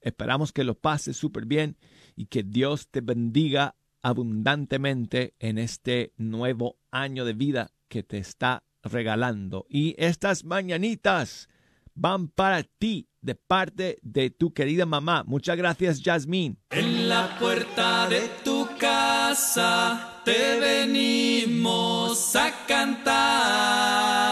Esperamos 0.02 0.54
que 0.54 0.64
lo 0.64 0.76
pases 0.76 1.18
súper 1.18 1.48
bien 1.48 1.78
y 2.16 2.28
que 2.28 2.44
Dios 2.44 2.90
te 2.90 3.02
bendiga 3.02 3.76
abundantemente 4.04 5.34
en 5.40 5.58
este 5.58 6.14
nuevo 6.16 6.78
año 6.92 7.26
de 7.26 7.34
vida 7.34 7.72
que 7.88 8.04
te 8.04 8.20
está 8.20 8.64
regalando. 8.84 9.66
Y 9.68 9.96
estas 9.98 10.46
mañanitas 10.46 11.50
van 11.96 12.28
para 12.28 12.62
ti 12.62 13.10
de 13.22 13.34
parte 13.34 13.98
de 14.04 14.30
tu 14.30 14.54
querida 14.54 14.86
mamá. 14.86 15.24
Muchas 15.26 15.58
gracias, 15.58 16.00
Jasmine. 16.04 16.56
En 16.70 17.10
la 17.10 17.36
puerta 17.40 18.08
de 18.08 18.30
tu 18.44 18.68
casa 18.80 20.22
te 20.24 20.60
venimos 20.60 22.36
a 22.36 22.66
cantar. 22.68 24.27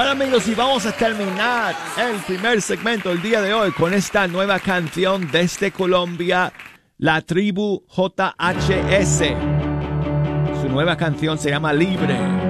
Bueno 0.00 0.12
amigos, 0.12 0.48
y 0.48 0.54
vamos 0.54 0.86
a 0.86 0.92
terminar 0.92 1.76
el 1.98 2.16
primer 2.22 2.62
segmento 2.62 3.10
del 3.10 3.20
día 3.20 3.42
de 3.42 3.52
hoy 3.52 3.70
con 3.70 3.92
esta 3.92 4.26
nueva 4.26 4.58
canción 4.58 5.30
desde 5.30 5.72
Colombia, 5.72 6.54
la 6.96 7.20
tribu 7.20 7.84
JHS. 7.86 9.24
Su 10.62 10.70
nueva 10.70 10.96
canción 10.96 11.36
se 11.36 11.50
llama 11.50 11.74
Libre. 11.74 12.49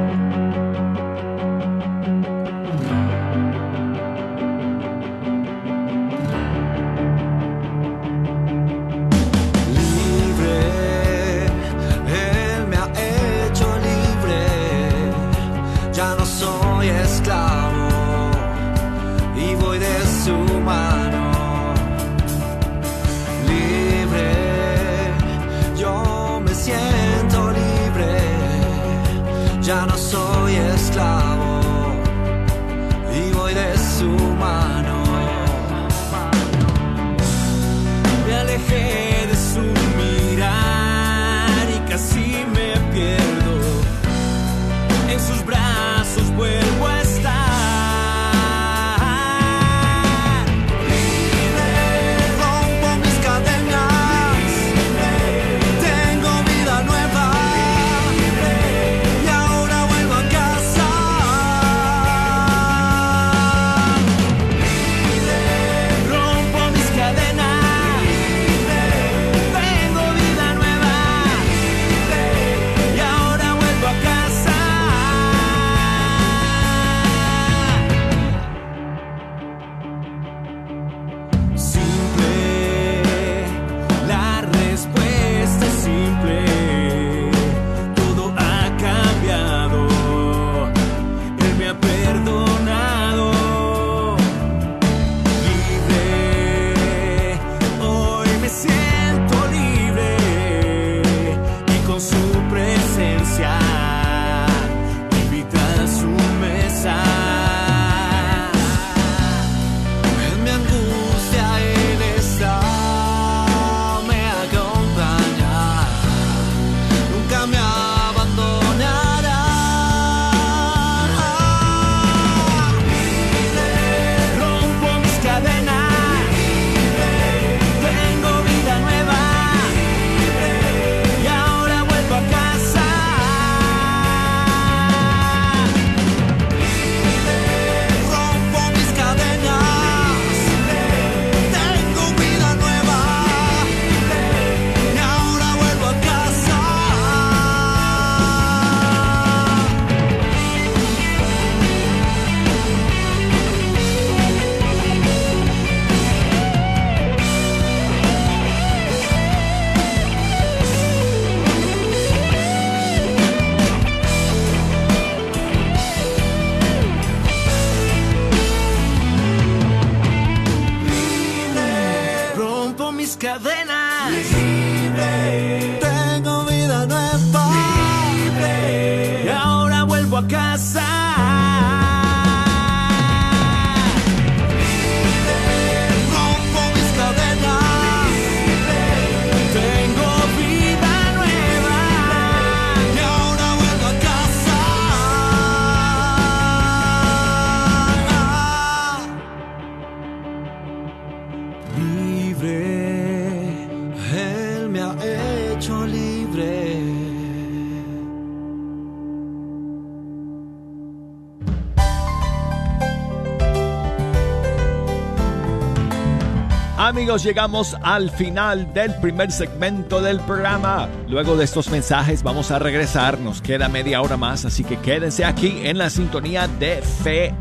Amigos, 217.01 217.25
llegamos 217.25 217.79
al 217.81 218.11
final 218.11 218.75
del 218.75 218.95
primer 218.97 219.33
segmento 219.33 220.03
del 220.03 220.21
programa. 220.21 220.87
Luego 221.09 221.35
de 221.35 221.47
estos 221.47 221.71
mensajes 221.71 222.23
vamos 222.23 222.51
a 222.51 222.59
regresar. 222.59 223.19
Nos 223.19 223.41
queda 223.41 223.71
media 223.71 224.03
hora 224.03 224.19
más, 224.19 224.45
así 224.45 224.65
que 224.65 224.77
quédense 224.77 225.25
aquí 225.25 225.63
en 225.63 225.79
la 225.79 225.89
sintonía 225.89 226.47
de 226.47 226.83
Fe 226.83 227.35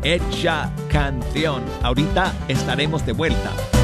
Canción. 0.88 1.62
Ahorita 1.82 2.32
estaremos 2.48 3.04
de 3.04 3.12
vuelta. 3.12 3.79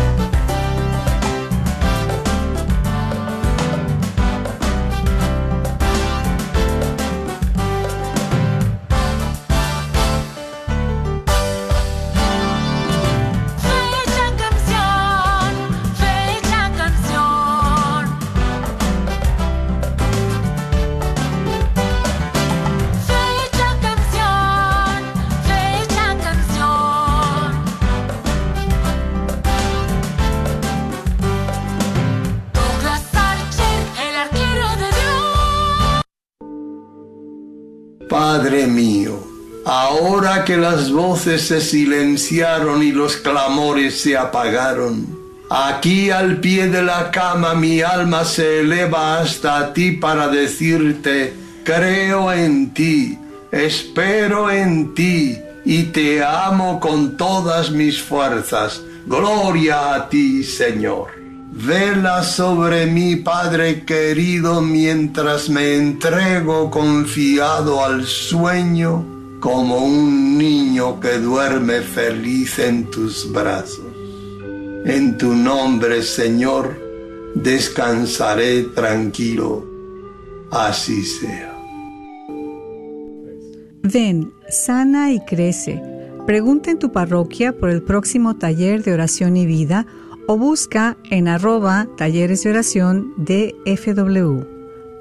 Que 40.47 40.57
las 40.57 40.93
voces 40.93 41.43
se 41.43 41.61
silenciaron 41.61 42.81
y 42.81 42.93
los 42.93 43.17
clamores 43.17 44.01
se 44.01 44.17
apagaron, 44.17 45.19
aquí 45.51 46.11
al 46.11 46.39
pie 46.39 46.69
de 46.69 46.83
la 46.83 47.11
cama 47.11 47.55
mi 47.55 47.83
alma 47.83 48.25
se 48.25 48.61
eleva 48.61 49.19
hasta 49.19 49.73
ti 49.73 49.91
para 49.91 50.29
decirte, 50.29 51.35
creo 51.65 52.33
en 52.33 52.73
ti, 52.73 53.19
espero 53.51 54.49
en 54.49 54.95
ti 54.95 55.37
y 55.65 55.83
te 55.85 56.25
amo 56.25 56.79
con 56.79 57.17
todas 57.17 57.73
mis 57.73 58.01
fuerzas. 58.01 58.81
Gloria 59.05 59.95
a 59.95 60.09
ti, 60.09 60.45
Señor. 60.45 61.09
Vela 61.51 62.23
sobre 62.23 62.87
mí, 62.87 63.17
Padre 63.17 63.85
querido, 63.85 64.61
mientras 64.61 65.49
me 65.49 65.75
entrego 65.75 66.71
confiado 66.71 67.85
al 67.85 68.07
sueño, 68.07 69.16
como 69.47 69.79
un 69.79 70.37
niño 70.37 70.99
que 70.99 71.19
duerme 71.19 71.81
feliz 71.81 72.59
en 72.59 72.91
tus 72.91 73.31
brazos. 73.31 73.87
En 74.85 75.17
tu 75.17 75.37
nombre, 75.37 76.03
Señor, 76.03 76.77
descansaré 77.33 78.65
tranquilo. 78.75 79.65
Así 80.51 81.05
sea. 81.05 81.57
Ven, 83.85 84.33
sana 84.49 85.13
y 85.13 85.21
crece. 85.21 85.81
Pregunta 86.27 86.73
en 86.73 86.81
tu 86.81 86.91
parroquia 86.91 87.57
por 87.57 87.71
el 87.71 87.85
próximo 87.85 88.35
taller 88.35 88.83
de 88.83 88.95
oración 88.95 89.37
y 89.37 89.47
vida 89.47 89.87
o 90.27 90.37
busca 90.37 90.97
en 91.09 91.29
arroba 91.29 91.87
talleres 91.97 92.43
de 92.43 92.51
oración 92.51 93.15
DFW. 93.17 94.41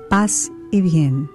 Paz 0.08 0.52
y 0.72 0.82
bien. 0.82 1.35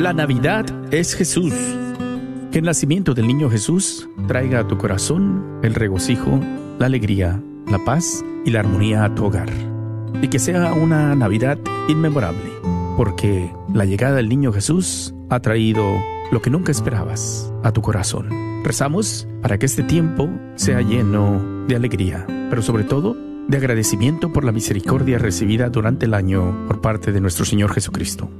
La 0.00 0.14
Navidad 0.14 0.64
es 0.94 1.14
Jesús. 1.14 1.52
Que 2.50 2.60
el 2.60 2.64
nacimiento 2.64 3.12
del 3.12 3.26
niño 3.26 3.50
Jesús 3.50 4.08
traiga 4.26 4.60
a 4.60 4.66
tu 4.66 4.78
corazón 4.78 5.60
el 5.62 5.74
regocijo, 5.74 6.40
la 6.78 6.86
alegría, 6.86 7.42
la 7.66 7.84
paz 7.84 8.24
y 8.46 8.50
la 8.50 8.60
armonía 8.60 9.04
a 9.04 9.14
tu 9.14 9.26
hogar. 9.26 9.50
Y 10.22 10.28
que 10.28 10.38
sea 10.38 10.72
una 10.72 11.14
Navidad 11.14 11.58
inmemorable, 11.86 12.50
porque 12.96 13.52
la 13.74 13.84
llegada 13.84 14.16
del 14.16 14.30
niño 14.30 14.54
Jesús 14.54 15.14
ha 15.28 15.40
traído 15.40 15.84
lo 16.32 16.40
que 16.40 16.48
nunca 16.48 16.72
esperabas 16.72 17.52
a 17.62 17.70
tu 17.70 17.82
corazón. 17.82 18.30
Rezamos 18.64 19.28
para 19.42 19.58
que 19.58 19.66
este 19.66 19.82
tiempo 19.82 20.30
sea 20.54 20.80
lleno 20.80 21.66
de 21.68 21.76
alegría, 21.76 22.24
pero 22.48 22.62
sobre 22.62 22.84
todo 22.84 23.18
de 23.48 23.56
agradecimiento 23.58 24.32
por 24.32 24.44
la 24.44 24.52
misericordia 24.52 25.18
recibida 25.18 25.68
durante 25.68 26.06
el 26.06 26.14
año 26.14 26.64
por 26.66 26.80
parte 26.80 27.12
de 27.12 27.20
nuestro 27.20 27.44
Señor 27.44 27.74
Jesucristo. 27.74 28.30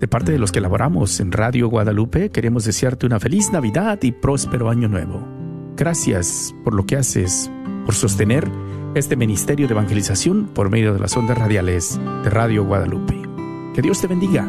De 0.00 0.08
parte 0.08 0.32
de 0.32 0.38
los 0.38 0.50
que 0.50 0.62
laboramos 0.62 1.20
en 1.20 1.30
Radio 1.30 1.68
Guadalupe, 1.68 2.30
queremos 2.30 2.64
desearte 2.64 3.04
una 3.04 3.20
feliz 3.20 3.52
Navidad 3.52 3.98
y 4.02 4.12
próspero 4.12 4.70
año 4.70 4.88
nuevo. 4.88 5.22
Gracias 5.76 6.54
por 6.64 6.72
lo 6.72 6.86
que 6.86 6.96
haces, 6.96 7.50
por 7.84 7.94
sostener 7.94 8.50
este 8.94 9.14
ministerio 9.14 9.68
de 9.68 9.74
evangelización 9.74 10.46
por 10.54 10.70
medio 10.70 10.94
de 10.94 11.00
las 11.00 11.14
ondas 11.18 11.36
radiales 11.36 12.00
de 12.24 12.30
Radio 12.30 12.64
Guadalupe. 12.64 13.20
Que 13.74 13.82
Dios 13.82 14.00
te 14.00 14.06
bendiga. 14.06 14.48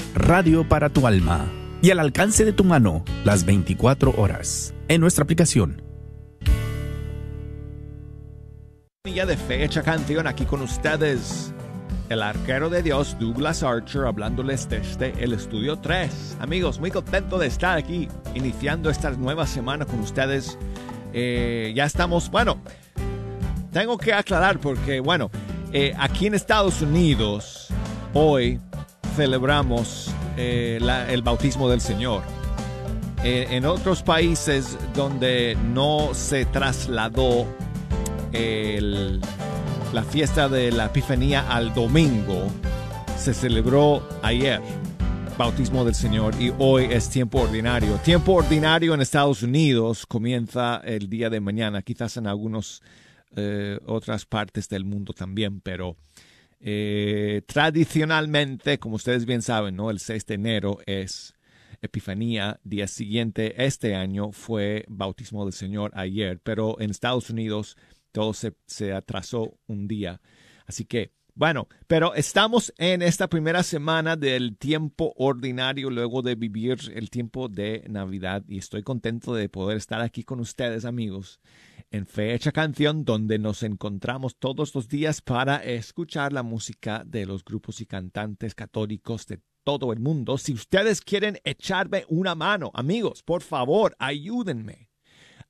radio 0.13 0.67
para 0.67 0.89
tu 0.89 1.07
alma. 1.07 1.45
Y 1.81 1.89
al 1.91 1.99
alcance 1.99 2.45
de 2.45 2.53
tu 2.53 2.63
mano, 2.63 3.03
las 3.23 3.45
24 3.45 4.13
horas, 4.17 4.73
en 4.87 5.01
nuestra 5.01 5.23
aplicación. 5.23 5.81
Ya 9.05 9.25
de 9.25 9.35
fecha 9.35 9.81
canción 9.81 10.27
aquí 10.27 10.45
con 10.45 10.61
ustedes. 10.61 11.53
El 12.09 12.21
arquero 12.21 12.69
de 12.69 12.83
Dios, 12.83 13.17
Douglas 13.19 13.63
Archer, 13.63 14.05
hablándoles 14.05 14.69
desde 14.69 15.13
el 15.23 15.33
estudio 15.33 15.79
3. 15.79 16.37
Amigos, 16.39 16.79
muy 16.79 16.91
contento 16.91 17.39
de 17.39 17.47
estar 17.47 17.77
aquí, 17.77 18.07
iniciando 18.35 18.89
esta 18.89 19.09
nueva 19.11 19.47
semana 19.47 19.85
con 19.85 20.01
ustedes. 20.01 20.57
Eh, 21.13 21.73
ya 21.75 21.85
estamos, 21.85 22.29
bueno, 22.29 22.61
tengo 23.71 23.97
que 23.97 24.13
aclarar 24.13 24.59
porque, 24.59 24.99
bueno, 24.99 25.31
eh, 25.73 25.93
aquí 25.97 26.27
en 26.27 26.35
Estados 26.35 26.81
Unidos, 26.81 27.69
hoy 28.13 28.59
celebramos 29.15 30.11
eh, 30.37 30.79
el 31.09 31.21
bautismo 31.21 31.69
del 31.69 31.81
Señor. 31.81 32.23
Eh, 33.23 33.47
en 33.51 33.65
otros 33.65 34.01
países 34.01 34.77
donde 34.95 35.55
no 35.73 36.13
se 36.13 36.45
trasladó 36.45 37.45
la 39.93 40.03
fiesta 40.03 40.47
de 40.47 40.71
la 40.71 40.85
Epifanía 40.85 41.51
al 41.51 41.73
domingo, 41.73 42.47
se 43.17 43.33
celebró 43.33 44.07
ayer, 44.23 44.61
bautismo 45.37 45.83
del 45.83 45.95
Señor, 45.95 46.33
y 46.41 46.53
hoy 46.57 46.85
es 46.89 47.09
tiempo 47.09 47.41
ordinario. 47.41 47.95
Tiempo 47.97 48.33
ordinario 48.33 48.93
en 48.93 49.01
Estados 49.01 49.43
Unidos 49.43 50.05
comienza 50.05 50.81
el 50.83 51.09
día 51.09 51.29
de 51.29 51.41
mañana, 51.41 51.81
quizás 51.81 52.17
en 52.17 52.27
algunas 52.27 52.81
otras 53.85 54.25
partes 54.25 54.67
del 54.67 54.83
mundo 54.83 55.13
también, 55.13 55.61
pero 55.61 55.95
eh, 56.63 57.41
tradicionalmente, 57.47 58.77
como 58.77 58.95
ustedes 58.95 59.25
bien 59.25 59.41
saben, 59.41 59.75
¿no? 59.75 59.89
el 59.89 59.99
6 59.99 60.25
de 60.27 60.33
enero 60.35 60.77
es 60.85 61.33
Epifanía, 61.81 62.59
día 62.63 62.87
siguiente 62.87 63.65
este 63.65 63.95
año 63.95 64.31
fue 64.31 64.85
bautismo 64.87 65.43
del 65.45 65.53
Señor 65.53 65.91
ayer, 65.95 66.39
pero 66.43 66.79
en 66.79 66.91
Estados 66.91 67.31
Unidos 67.31 67.77
todo 68.11 68.33
se, 68.33 68.53
se 68.67 68.93
atrasó 68.93 69.57
un 69.65 69.87
día. 69.87 70.21
Así 70.67 70.85
que, 70.85 71.13
bueno, 71.33 71.67
pero 71.87 72.13
estamos 72.13 72.71
en 72.77 73.01
esta 73.01 73.27
primera 73.27 73.63
semana 73.63 74.15
del 74.15 74.57
tiempo 74.57 75.13
ordinario 75.17 75.89
luego 75.89 76.21
de 76.21 76.35
vivir 76.35 76.77
el 76.93 77.09
tiempo 77.09 77.47
de 77.47 77.83
Navidad 77.89 78.43
y 78.47 78.59
estoy 78.59 78.83
contento 78.83 79.33
de 79.33 79.49
poder 79.49 79.77
estar 79.77 80.01
aquí 80.01 80.23
con 80.23 80.39
ustedes, 80.39 80.85
amigos, 80.85 81.39
en 81.91 82.05
Fecha 82.05 82.53
Canción, 82.53 83.03
donde 83.03 83.37
nos 83.37 83.63
encontramos 83.63 84.37
todos 84.37 84.73
los 84.73 84.87
días 84.87 85.21
para 85.21 85.57
escuchar 85.57 86.31
la 86.31 86.41
música 86.41 87.03
de 87.05 87.25
los 87.25 87.43
grupos 87.43 87.81
y 87.81 87.85
cantantes 87.85 88.55
católicos 88.55 89.27
de 89.27 89.41
todo 89.65 89.91
el 89.91 89.99
mundo. 89.99 90.37
Si 90.37 90.53
ustedes 90.53 91.01
quieren 91.01 91.39
echarme 91.43 92.05
una 92.07 92.33
mano, 92.33 92.71
amigos, 92.73 93.21
por 93.23 93.41
favor, 93.43 93.93
ayúdenme 93.99 94.89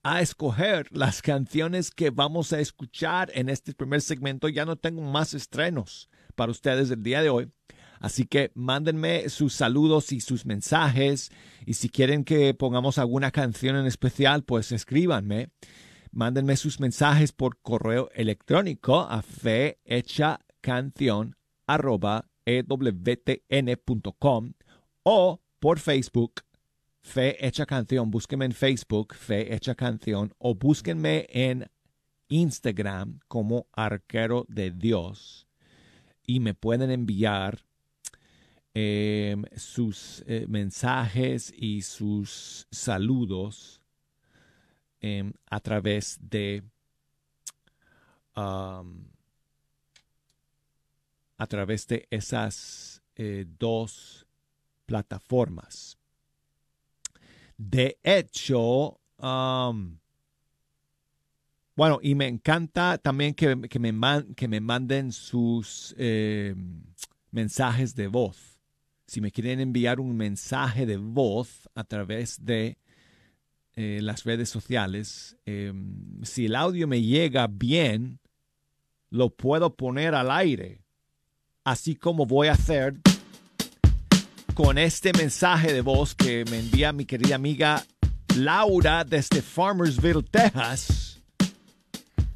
a 0.01 0.21
escoger 0.21 0.87
las 0.89 1.21
canciones 1.21 1.91
que 1.91 2.09
vamos 2.09 2.53
a 2.53 2.59
escuchar 2.59 3.31
en 3.35 3.47
este 3.47 3.73
primer 3.73 4.01
segmento. 4.01 4.49
Ya 4.49 4.65
no 4.65 4.75
tengo 4.75 5.03
más 5.03 5.35
estrenos 5.35 6.09
para 6.35 6.51
ustedes 6.51 6.89
el 6.89 7.03
día 7.03 7.21
de 7.21 7.29
hoy. 7.29 7.51
Así 7.99 8.25
que 8.25 8.51
mándenme 8.55 9.29
sus 9.29 9.53
saludos 9.53 10.11
y 10.11 10.21
sus 10.21 10.47
mensajes. 10.47 11.31
Y 11.67 11.75
si 11.75 11.87
quieren 11.87 12.23
que 12.23 12.55
pongamos 12.55 12.97
alguna 12.97 13.29
canción 13.29 13.75
en 13.75 13.85
especial, 13.85 14.43
pues 14.43 14.71
escríbanme. 14.71 15.49
Mándenme 16.11 16.57
sus 16.57 16.81
mensajes 16.81 17.31
por 17.31 17.61
correo 17.61 18.09
electrónico 18.13 18.99
a 18.99 19.21
fehechacanción 19.21 21.37
arroba 21.65 22.29
ewtn.com 22.45 24.53
o 25.03 25.41
por 25.59 25.79
Facebook 25.79 26.41
Fe 26.99 27.45
Hecha 27.45 27.65
Canción. 27.65 28.11
Búsquenme 28.11 28.43
en 28.45 28.51
Facebook, 28.51 29.15
Fe 29.15 29.55
Hecha 29.55 29.75
Canción, 29.75 30.33
o 30.37 30.53
búsquenme 30.53 31.27
en 31.29 31.71
Instagram 32.27 33.21
como 33.29 33.67
Arquero 33.71 34.45
de 34.49 34.71
Dios. 34.71 35.47
Y 36.27 36.41
me 36.41 36.53
pueden 36.53 36.91
enviar 36.91 37.63
eh, 38.73 39.37
sus 39.55 40.23
eh, 40.27 40.45
mensajes 40.47 41.53
y 41.55 41.81
sus 41.81 42.67
saludos 42.69 43.80
eh, 45.01 45.31
a 45.49 45.59
través 45.59 46.17
de 46.21 46.63
a 51.41 51.47
través 51.47 51.85
de 51.87 52.07
esas 52.09 53.01
eh, 53.15 53.45
dos 53.59 54.25
plataformas. 54.85 55.97
De 57.57 57.99
hecho, 58.03 58.99
bueno, 61.75 61.99
y 62.01 62.15
me 62.15 62.27
encanta 62.27 62.97
también 62.97 63.33
que, 63.33 63.61
que 63.69 63.79
me, 63.79 63.93
que 64.35 64.47
me 64.47 64.61
manden 64.61 65.11
sus 65.11 65.95
eh, 65.97 66.55
mensajes 67.31 67.95
de 67.95 68.07
voz. 68.07 68.59
Si 69.07 69.19
me 69.19 69.31
quieren 69.31 69.59
enviar 69.59 69.99
un 69.99 70.15
mensaje 70.15 70.85
de 70.85 70.97
voz 70.97 71.69
a 71.75 71.83
través 71.83 72.43
de 72.43 72.77
eh, 73.75 73.99
las 74.01 74.23
redes 74.23 74.49
sociales, 74.49 75.37
eh, 75.45 75.73
si 76.23 76.45
el 76.47 76.55
audio 76.55 76.87
me 76.87 77.01
llega 77.01 77.47
bien, 77.47 78.19
lo 79.09 79.29
puedo 79.29 79.75
poner 79.75 80.13
al 80.15 80.29
aire. 80.31 80.81
Así 81.63 81.95
como 81.95 82.25
voy 82.25 82.47
a 82.47 82.53
hacer 82.53 82.95
con 84.53 84.77
este 84.77 85.13
mensaje 85.13 85.71
de 85.71 85.81
voz 85.81 86.15
que 86.15 86.43
me 86.49 86.59
envía 86.59 86.91
mi 86.91 87.05
querida 87.05 87.35
amiga 87.35 87.83
Laura 88.35 89.03
desde 89.03 89.41
Farmersville, 89.41 90.23
Texas. 90.23 91.21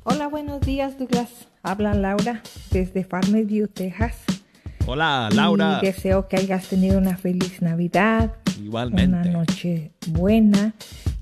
Hola, 0.03 0.27
buenos 0.27 0.61
días, 0.61 0.97
Douglas. 0.99 1.47
Habla 1.63 1.93
Laura 1.95 2.41
desde 2.71 3.03
Farmerview, 3.03 3.67
Texas. 3.67 4.17
Hola, 4.85 5.29
Laura. 5.33 5.79
Y 5.81 5.85
deseo 5.87 6.27
que 6.27 6.37
hayas 6.37 6.67
tenido 6.67 6.99
una 6.99 7.17
feliz 7.17 7.61
Navidad, 7.61 8.35
una 8.57 8.65
Igualmente. 8.65 9.29
noche 9.29 9.91
buena 10.07 10.73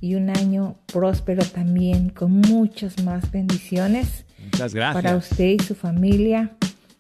y 0.04 0.16
un 0.16 0.30
año 0.30 0.76
próspero 0.92 1.46
también, 1.46 2.10
con 2.10 2.32
muchas 2.42 3.02
más 3.06 3.32
bendiciones 3.32 4.26
Muchas 4.52 4.74
gracias. 4.74 5.02
para 5.02 5.16
usted 5.16 5.46
y 5.46 5.60
su 5.60 5.76
familia 5.76 6.52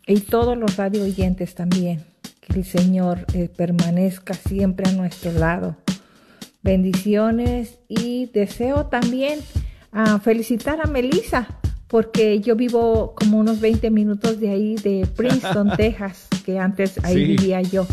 y 0.08 0.22
todos 0.22 0.58
los 0.58 0.78
radio 0.78 1.04
oyentes 1.04 1.54
también. 1.54 2.02
Que 2.40 2.60
el 2.60 2.66
Señor 2.66 3.26
eh, 3.34 3.50
permanezca 3.54 4.34
siempre 4.34 4.88
a 4.90 4.94
nuestro 4.94 5.34
lado. 5.34 5.76
Bendiciones 6.62 7.80
y 7.90 8.28
deseo 8.34 8.86
también 8.86 9.40
ah, 9.92 10.20
felicitar 10.24 10.80
a 10.82 10.88
Melissa 10.88 11.48
porque 11.88 12.40
yo 12.40 12.56
vivo 12.56 13.16
como 13.16 13.38
unos 13.38 13.60
20 13.60 13.92
minutos 13.92 14.40
de 14.40 14.50
ahí, 14.50 14.76
de 14.76 15.06
Princeton, 15.14 15.72
Texas, 15.78 16.30
que 16.46 16.58
antes 16.58 17.04
ahí 17.04 17.16
Sí. 17.16 17.24
vivía 17.36 17.62
yo. 17.62 17.86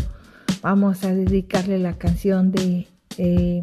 Vamos 0.61 1.03
a 1.03 1.13
dedicarle 1.13 1.79
la 1.79 1.97
canción 1.97 2.51
de 2.53 2.87
eh, 3.17 3.59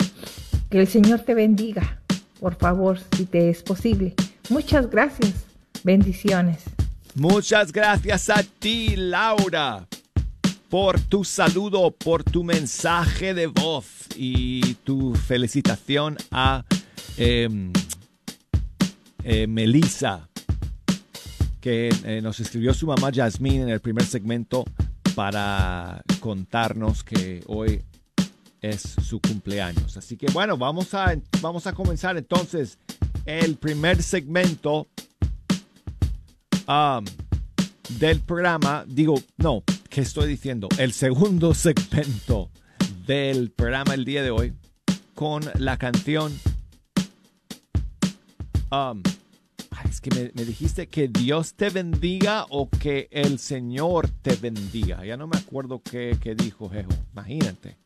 Que 0.70 0.80
el 0.80 0.86
Señor 0.86 1.20
te 1.20 1.34
bendiga, 1.34 2.02
por 2.40 2.54
favor, 2.56 2.98
si 3.16 3.24
te 3.24 3.48
es 3.48 3.62
posible. 3.62 4.14
Muchas 4.50 4.90
gracias. 4.90 5.32
Bendiciones. 5.82 6.64
Muchas 7.14 7.72
gracias 7.72 8.28
a 8.28 8.42
ti, 8.42 8.94
Laura, 8.96 9.88
por 10.68 11.00
tu 11.00 11.24
saludo, 11.24 11.90
por 11.90 12.22
tu 12.22 12.44
mensaje 12.44 13.32
de 13.32 13.46
voz 13.46 14.06
y 14.14 14.74
tu 14.84 15.14
felicitación 15.14 16.16
a 16.30 16.64
em, 17.16 17.72
eh, 19.24 19.46
Melissa, 19.46 20.28
que 21.60 21.88
eh, 22.04 22.20
nos 22.22 22.40
escribió 22.40 22.74
su 22.74 22.86
mamá 22.86 23.10
Yasmín 23.10 23.62
en 23.62 23.68
el 23.70 23.80
primer 23.80 24.04
segmento 24.04 24.64
para 25.14 26.02
contarnos 26.20 27.02
que 27.02 27.42
hoy 27.46 27.82
es 28.60 28.82
su 28.82 29.20
cumpleaños. 29.20 29.96
Así 29.96 30.16
que 30.16 30.26
bueno, 30.32 30.56
vamos 30.56 30.94
a, 30.94 31.14
vamos 31.40 31.66
a 31.66 31.72
comenzar 31.72 32.16
entonces 32.16 32.78
el 33.24 33.56
primer 33.56 34.02
segmento 34.02 34.88
um, 36.66 37.04
del 37.98 38.20
programa. 38.20 38.84
Digo, 38.86 39.20
no, 39.36 39.62
¿qué 39.90 40.00
estoy 40.00 40.28
diciendo? 40.28 40.68
El 40.78 40.92
segundo 40.92 41.54
segmento 41.54 42.50
del 43.06 43.50
programa 43.50 43.94
el 43.94 44.04
día 44.04 44.22
de 44.22 44.30
hoy 44.30 44.52
con 45.14 45.42
la 45.58 45.76
canción. 45.76 46.32
um, 48.70 49.02
es 49.88 50.00
que 50.00 50.10
me, 50.10 50.44
dijiste 50.44 50.88
que 50.88 51.08
Dios 51.08 51.54
te 51.54 51.70
bendiga 51.70 52.46
o 52.50 52.68
que 52.68 53.08
el 53.10 53.38
Señor 53.38 54.08
te 54.22 54.36
bendiga. 54.36 55.04
Ya 55.04 55.16
no 55.16 55.26
me 55.26 55.38
acuerdo 55.38 55.80
qué, 55.82 56.16
qué 56.20 56.34
dijo 56.34 56.68
Jejo. 56.68 56.90
Imagínate. 57.12 57.78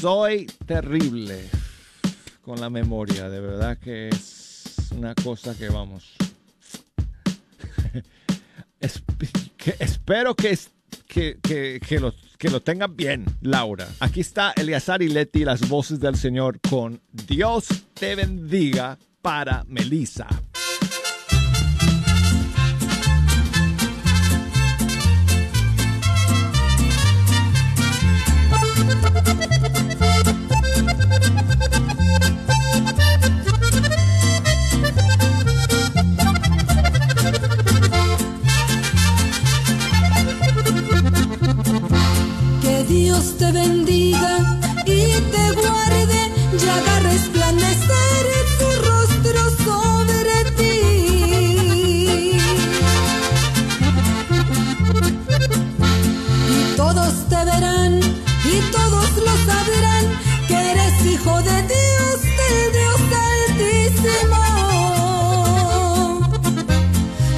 Soy 0.00 0.46
terrible 0.66 1.48
con 2.42 2.60
la 2.60 2.70
memoria, 2.70 3.28
de 3.28 3.40
verdad 3.40 3.78
que 3.78 4.08
es 4.08 4.74
una 4.96 5.14
cosa 5.14 5.56
que 5.56 5.68
vamos. 5.68 6.14
Es- 8.80 9.02
que 9.56 9.74
espero 9.80 10.34
que, 10.36 10.56
que, 11.08 11.38
que, 11.42 11.80
que 11.84 11.98
lo, 11.98 12.14
que 12.38 12.50
lo 12.50 12.60
tengan 12.62 12.94
bien, 12.94 13.24
Laura. 13.40 13.88
Aquí 14.00 14.20
está 14.20 14.52
Eleazar 14.54 15.02
y 15.02 15.08
Leti, 15.08 15.44
las 15.44 15.66
voces 15.68 15.98
del 15.98 16.14
Señor, 16.16 16.60
con 16.60 17.00
Dios 17.10 17.66
te 17.94 18.14
bendiga 18.14 18.96
para 19.22 19.64
Melissa. 19.66 20.28
Te 43.38 43.52
bendiga 43.52 44.58
y 44.86 45.12
te 45.12 45.50
guarde 45.60 46.32
y 46.52 46.68
haga 46.68 47.00
resplandecer 47.00 48.26
su 48.58 48.68
rostro 48.88 49.40
sobre 49.62 50.36
ti. 50.56 50.80
Y 56.48 56.76
todos 56.76 57.12
te 57.28 57.44
verán 57.44 58.00
y 58.00 58.60
todos 58.72 59.10
lo 59.18 59.34
sabrán 59.44 60.04
que 60.48 60.56
eres 60.72 61.04
hijo 61.04 61.42
de 61.42 61.62
Dios, 61.74 62.22
del 62.40 62.72
Dios 62.72 63.00
altísimo. 63.50 64.42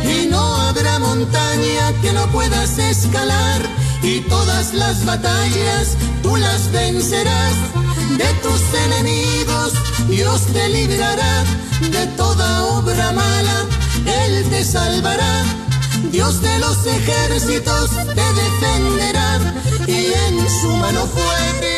y 0.04 0.26
no 0.28 0.42
habrá 0.62 0.98
montaña 1.00 1.92
que 2.02 2.12
no 2.12 2.24
puedas 2.28 2.78
escalar 2.78 3.67
y 4.08 4.20
todas 4.20 4.72
las 4.72 5.04
batallas 5.04 5.96
tú 6.22 6.36
las 6.36 6.72
vencerás. 6.72 7.54
De 8.16 8.28
tus 8.42 8.62
enemigos 8.86 9.72
Dios 10.08 10.46
te 10.52 10.68
librará 10.70 11.44
de 11.80 12.06
toda 12.16 12.64
obra 12.78 13.12
mala, 13.12 13.66
Él 14.24 14.44
te 14.48 14.64
salvará. 14.64 15.44
Dios 16.10 16.40
de 16.40 16.58
los 16.58 16.86
ejércitos 16.86 17.90
te 17.90 18.26
defenderá 18.42 19.54
y 19.86 20.12
en 20.26 20.48
su 20.60 20.68
mano 20.68 21.06
fuerte 21.06 21.77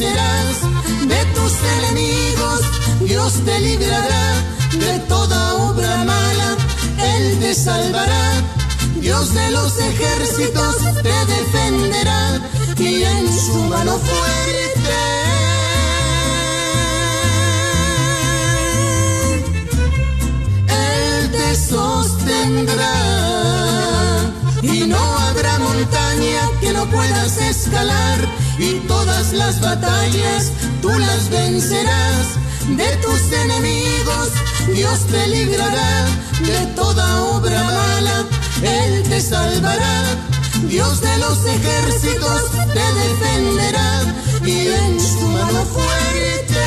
de 0.00 1.24
tus 1.34 1.52
enemigos. 1.78 2.60
Dios 3.00 3.34
te 3.44 3.60
librará 3.60 4.34
de 4.78 4.98
toda 5.00 5.54
obra 5.56 6.04
mala. 6.04 6.56
Él 6.98 7.38
te 7.38 7.54
salvará. 7.54 8.32
Dios 8.98 9.34
de 9.34 9.50
los 9.50 9.78
ejércitos 9.78 10.76
te 11.02 11.26
defenderá. 11.34 12.40
Y 12.78 13.02
en 13.02 13.28
su 13.30 13.56
mano 13.64 13.98
fuerte. 13.98 15.00
Él 20.66 21.30
te 21.30 21.56
sostendrá. 21.56 22.94
Y 24.62 24.86
no 24.86 25.18
habrá 25.18 25.58
montaña 25.58 26.48
que 26.62 26.72
no 26.72 26.86
puedas 26.86 27.36
escalar 27.36 28.39
y 28.60 28.74
todas 28.86 29.32
las 29.32 29.60
batallas 29.60 30.52
tú 30.82 30.90
las 30.90 31.30
vencerás. 31.30 32.26
De 32.68 32.96
tus 32.96 33.32
enemigos 33.32 34.28
Dios 34.74 34.98
te 35.06 35.26
librará. 35.28 36.06
De 36.44 36.66
toda 36.76 37.22
obra 37.22 37.62
mala 37.64 38.26
Él 38.62 39.02
te 39.08 39.20
salvará. 39.20 40.04
Dios 40.68 41.00
de 41.00 41.18
los 41.18 41.38
ejércitos 41.46 42.42
te 42.74 42.86
defenderá. 43.02 44.14
Y 44.44 44.68
en 44.68 45.00
su 45.00 45.26
mano 45.28 45.64
fuerte 45.64 46.60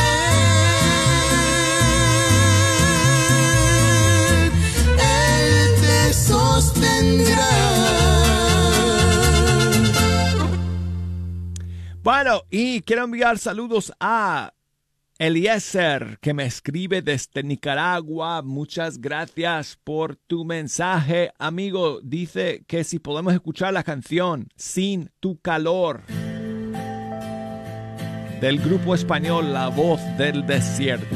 Él 4.97 5.81
te 5.81 6.13
sostendrá. 6.13 7.72
Bueno, 12.03 12.41
y 12.49 12.81
quiero 12.81 13.05
enviar 13.05 13.37
saludos 13.37 13.93
a 13.97 14.53
Eliezer, 15.19 16.17
que 16.19 16.33
me 16.33 16.45
escribe 16.45 17.01
desde 17.01 17.43
Nicaragua. 17.43 18.41
Muchas 18.41 18.99
gracias 18.99 19.79
por 19.81 20.17
tu 20.17 20.43
mensaje, 20.43 21.31
amigo. 21.39 22.01
Dice 22.03 22.65
que 22.67 22.83
si 22.83 22.99
podemos 22.99 23.33
escuchar 23.33 23.71
la 23.71 23.83
canción 23.83 24.49
Sin 24.57 25.11
tu 25.21 25.39
calor 25.39 26.03
del 28.41 28.59
grupo 28.59 28.93
español 28.95 29.53
La 29.53 29.69
Voz 29.69 30.01
del 30.17 30.45
Desierto. 30.45 31.15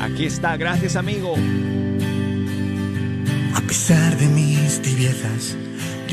Aquí 0.00 0.26
está, 0.26 0.56
gracias, 0.56 0.94
amigo. 0.94 1.34
A 3.56 3.60
pesar 3.62 4.16
de 4.18 4.28
mis 4.28 4.80
tibiezas, 4.80 5.56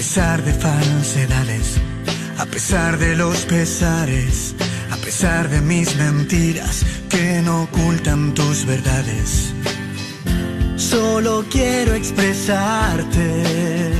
pesar 0.00 0.42
de 0.42 0.54
falsedades, 0.54 1.76
a 2.38 2.46
pesar 2.46 2.96
de 2.98 3.14
los 3.16 3.44
pesares, 3.44 4.54
a 4.90 4.96
pesar 4.96 5.50
de 5.50 5.60
mis 5.60 5.94
mentiras 5.96 6.86
que 7.10 7.42
no 7.42 7.64
ocultan 7.64 8.32
tus 8.32 8.64
verdades. 8.64 9.52
Solo 10.76 11.44
quiero 11.50 11.92
expresarte. 11.92 13.90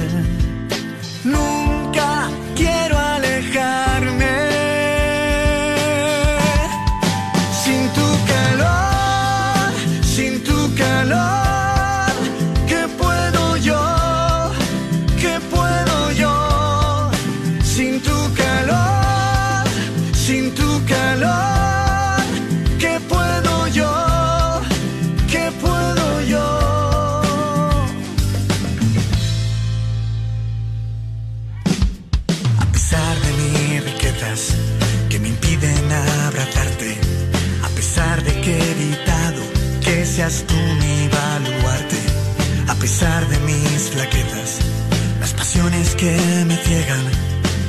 Pesar 43.00 43.26
de 43.28 43.38
mis 43.40 43.90
flaquezas, 43.90 44.58
las 45.20 45.32
pasiones 45.32 45.94
que 45.94 46.12
me 46.46 46.56
ciegan, 46.56 47.06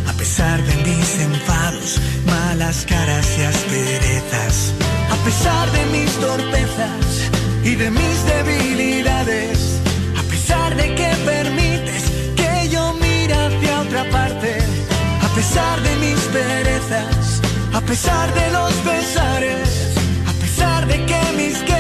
a 0.10 0.14
pesar 0.14 0.62
de 0.62 0.76
mis 0.84 1.20
enfados, 1.20 2.00
malas 2.26 2.86
caras 2.86 3.28
y 3.38 3.44
asperezas, 3.44 4.74
a 5.10 5.16
pesar 5.24 5.72
de 5.72 5.86
mis 5.98 6.12
torpezas 6.20 7.30
y 7.64 7.76
de 7.76 7.92
mis 7.92 8.26
debilidades, 8.26 9.80
a 10.18 10.24
pesar 10.24 10.76
de 10.76 10.96
que 10.96 11.10
permites 11.26 12.04
que 12.36 12.70
yo 12.70 12.94
mire 12.96 13.34
hacia 13.34 13.82
otra 13.82 14.10
parte, 14.10 14.58
a 15.22 15.36
pesar 15.36 15.82
de 15.82 15.96
mis 15.98 16.20
perezas, 16.38 17.42
a 17.74 17.82
pesar 17.82 18.34
de 18.34 18.52
los 18.52 18.74
pesares, 18.90 19.70
a 20.28 20.34
pesar 20.42 20.88
de 20.88 21.06
que 21.06 21.22
mis 21.38 21.71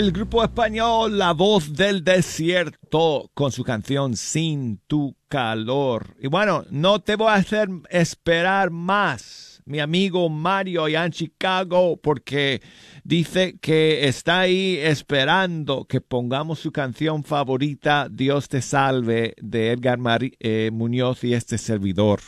el 0.00 0.12
grupo 0.12 0.42
español 0.42 1.18
La 1.18 1.34
Voz 1.34 1.74
del 1.74 2.02
Desierto 2.02 3.30
con 3.34 3.52
su 3.52 3.64
canción 3.64 4.16
Sin 4.16 4.78
tu 4.86 5.14
calor. 5.28 6.16
Y 6.18 6.26
bueno, 6.26 6.64
no 6.70 7.02
te 7.02 7.16
voy 7.16 7.28
a 7.28 7.34
hacer 7.34 7.68
esperar 7.90 8.70
más, 8.70 9.62
mi 9.66 9.78
amigo 9.78 10.30
Mario 10.30 10.84
allá 10.84 11.04
en 11.04 11.12
Chicago, 11.12 11.98
porque 11.98 12.62
dice 13.04 13.58
que 13.60 14.08
está 14.08 14.40
ahí 14.40 14.78
esperando 14.78 15.84
que 15.84 16.00
pongamos 16.00 16.60
su 16.60 16.72
canción 16.72 17.22
favorita, 17.22 18.08
Dios 18.10 18.48
te 18.48 18.62
salve, 18.62 19.34
de 19.38 19.72
Edgar 19.72 19.98
Mari- 19.98 20.34
eh, 20.40 20.70
Muñoz 20.72 21.24
y 21.24 21.34
este 21.34 21.58
servidor 21.58 22.20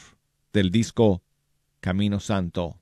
del 0.52 0.70
disco 0.70 1.22
Camino 1.80 2.20
Santo. 2.20 2.81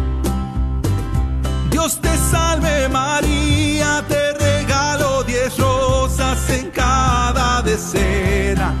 Dios 1.81 1.97
te 1.99 2.15
salve 2.15 2.87
María, 2.89 4.05
te 4.07 4.33
regalo 4.33 5.23
diez 5.23 5.57
rosas 5.57 6.47
en 6.51 6.69
cada 6.69 7.63
decena. 7.63 8.75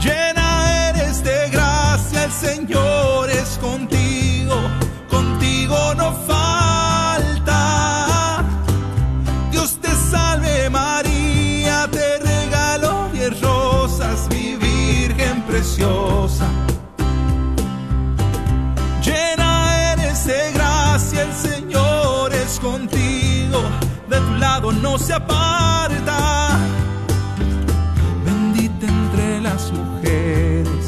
Llena 0.00 0.88
eres 0.88 1.22
de 1.22 1.50
gracia, 1.50 2.24
el 2.24 2.32
Señor 2.32 3.28
es 3.28 3.58
contigo, 3.58 4.54
contigo 5.10 5.76
no 5.98 6.14
falta. 6.26 8.42
Dios 9.50 9.78
te 9.82 9.90
salve 10.10 10.70
María, 10.70 11.86
te 11.90 12.20
regalo 12.20 13.10
diez 13.12 13.38
rosas, 13.38 14.28
mi 14.30 14.56
Virgen 14.56 15.42
preciosa. 15.42 16.63
Lado 24.38 24.72
no 24.72 24.98
se 24.98 25.12
aparta. 25.12 26.58
Bendita 28.24 28.86
entre 28.86 29.40
las 29.40 29.72
mujeres, 29.72 30.84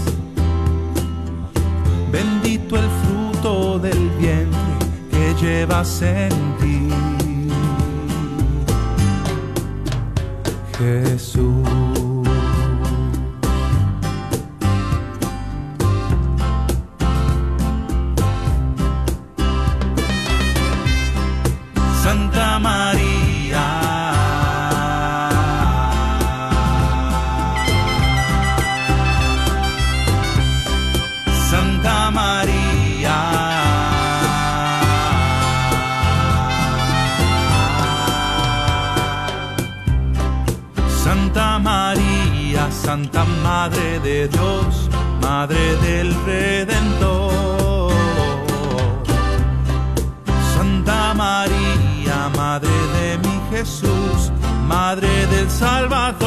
bendito 2.10 2.76
el 2.76 2.88
fruto 3.02 3.78
del 3.78 4.10
vientre 4.18 4.76
que 5.10 5.34
llevas 5.40 6.02
en 6.02 6.56
ti. 6.60 6.88
Jesús. 10.78 11.95
Madre 43.68 43.98
de 43.98 44.28
Dios, 44.28 44.88
Madre 45.20 45.58
del 45.78 46.14
Redentor. 46.24 47.90
Santa 50.54 51.12
María, 51.14 52.30
Madre 52.36 52.70
de 52.70 53.18
mi 53.18 53.40
Jesús, 53.50 54.30
Madre 54.68 55.26
del 55.26 55.50
Salvador. 55.50 56.25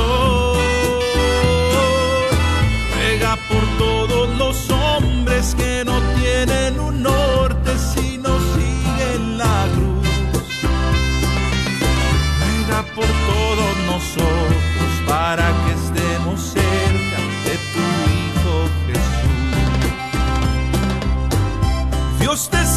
Jesús. 22.48 22.69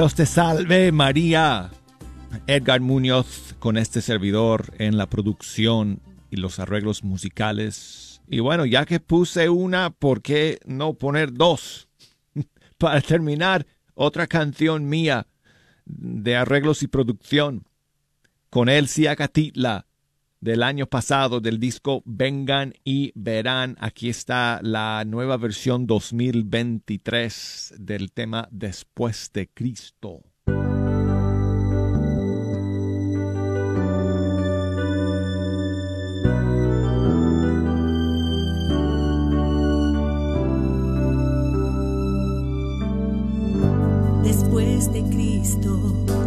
Dios 0.00 0.14
te 0.14 0.24
salve 0.24 0.92
María. 0.92 1.70
Edgar 2.46 2.80
Muñoz 2.80 3.54
con 3.58 3.76
este 3.76 4.00
servidor 4.00 4.72
en 4.78 4.96
la 4.96 5.04
producción 5.10 6.00
y 6.30 6.36
los 6.36 6.58
arreglos 6.58 7.04
musicales. 7.04 8.22
Y 8.26 8.40
bueno, 8.40 8.64
ya 8.64 8.86
que 8.86 8.98
puse 8.98 9.50
una, 9.50 9.90
¿por 9.90 10.22
qué 10.22 10.58
no 10.64 10.94
poner 10.94 11.34
dos? 11.34 11.86
Para 12.78 13.02
terminar, 13.02 13.66
otra 13.92 14.26
canción 14.26 14.88
mía 14.88 15.26
de 15.84 16.34
arreglos 16.34 16.82
y 16.82 16.86
producción 16.86 17.66
con 18.48 18.70
Elsia 18.70 19.14
Catitla 19.16 19.86
del 20.40 20.62
año 20.62 20.86
pasado 20.86 21.40
del 21.40 21.60
disco 21.60 22.02
Vengan 22.06 22.72
y 22.84 23.12
Verán. 23.14 23.76
Aquí 23.78 24.08
está 24.08 24.60
la 24.62 25.04
nueva 25.06 25.36
versión 25.36 25.86
2023 25.86 27.74
del 27.78 28.12
tema 28.12 28.48
Después 28.50 29.30
de 29.32 29.48
Cristo. 29.48 30.22
Después 44.22 44.92
de 44.92 45.02
Cristo 45.10 46.19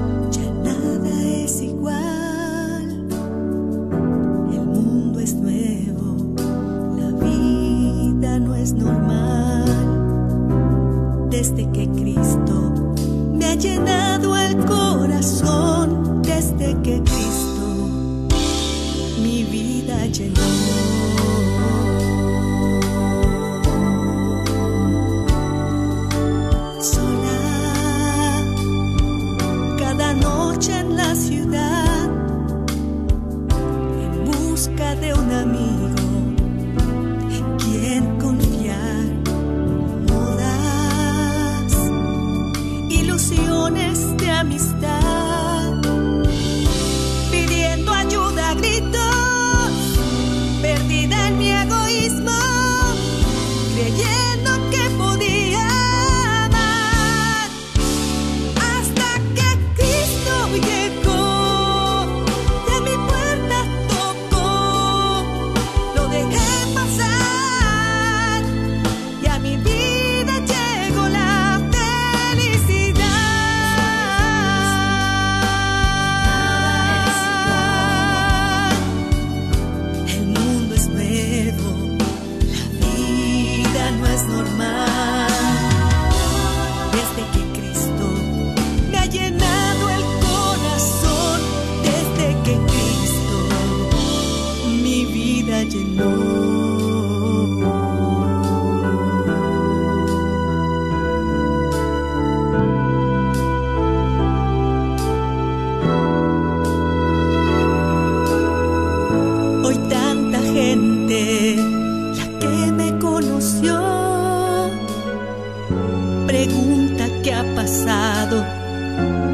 pregunta 116.28 117.06
qué 117.24 117.34
ha 117.34 117.56
pasado, 117.56 118.44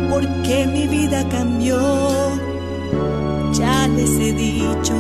por 0.10 0.28
qué 0.44 0.68
mi 0.68 0.88
vida 0.88 1.28
cambió. 1.30 1.80
Ya 3.54 3.88
les 3.88 4.12
he 4.12 4.32
dicho 4.34 4.94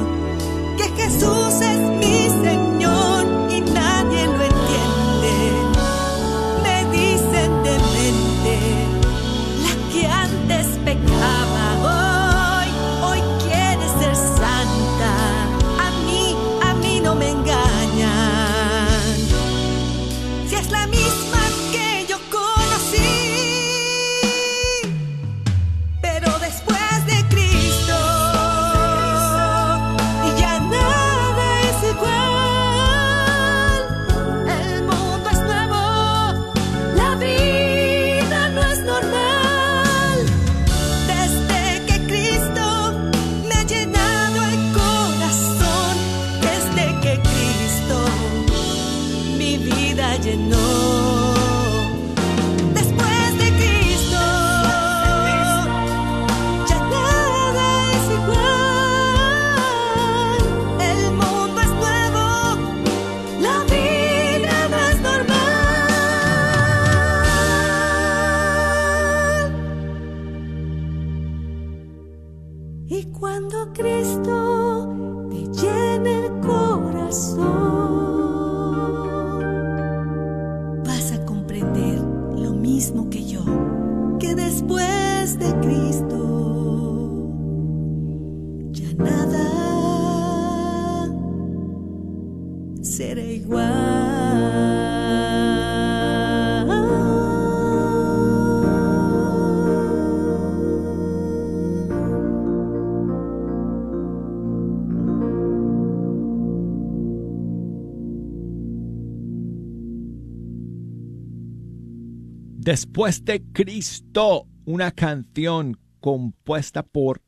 Después 112.69 113.25
de 113.25 113.41
Cristo, 113.51 114.47
una 114.65 114.91
canción 114.91 115.79
compuesta 115.99 116.83
por 116.83 117.23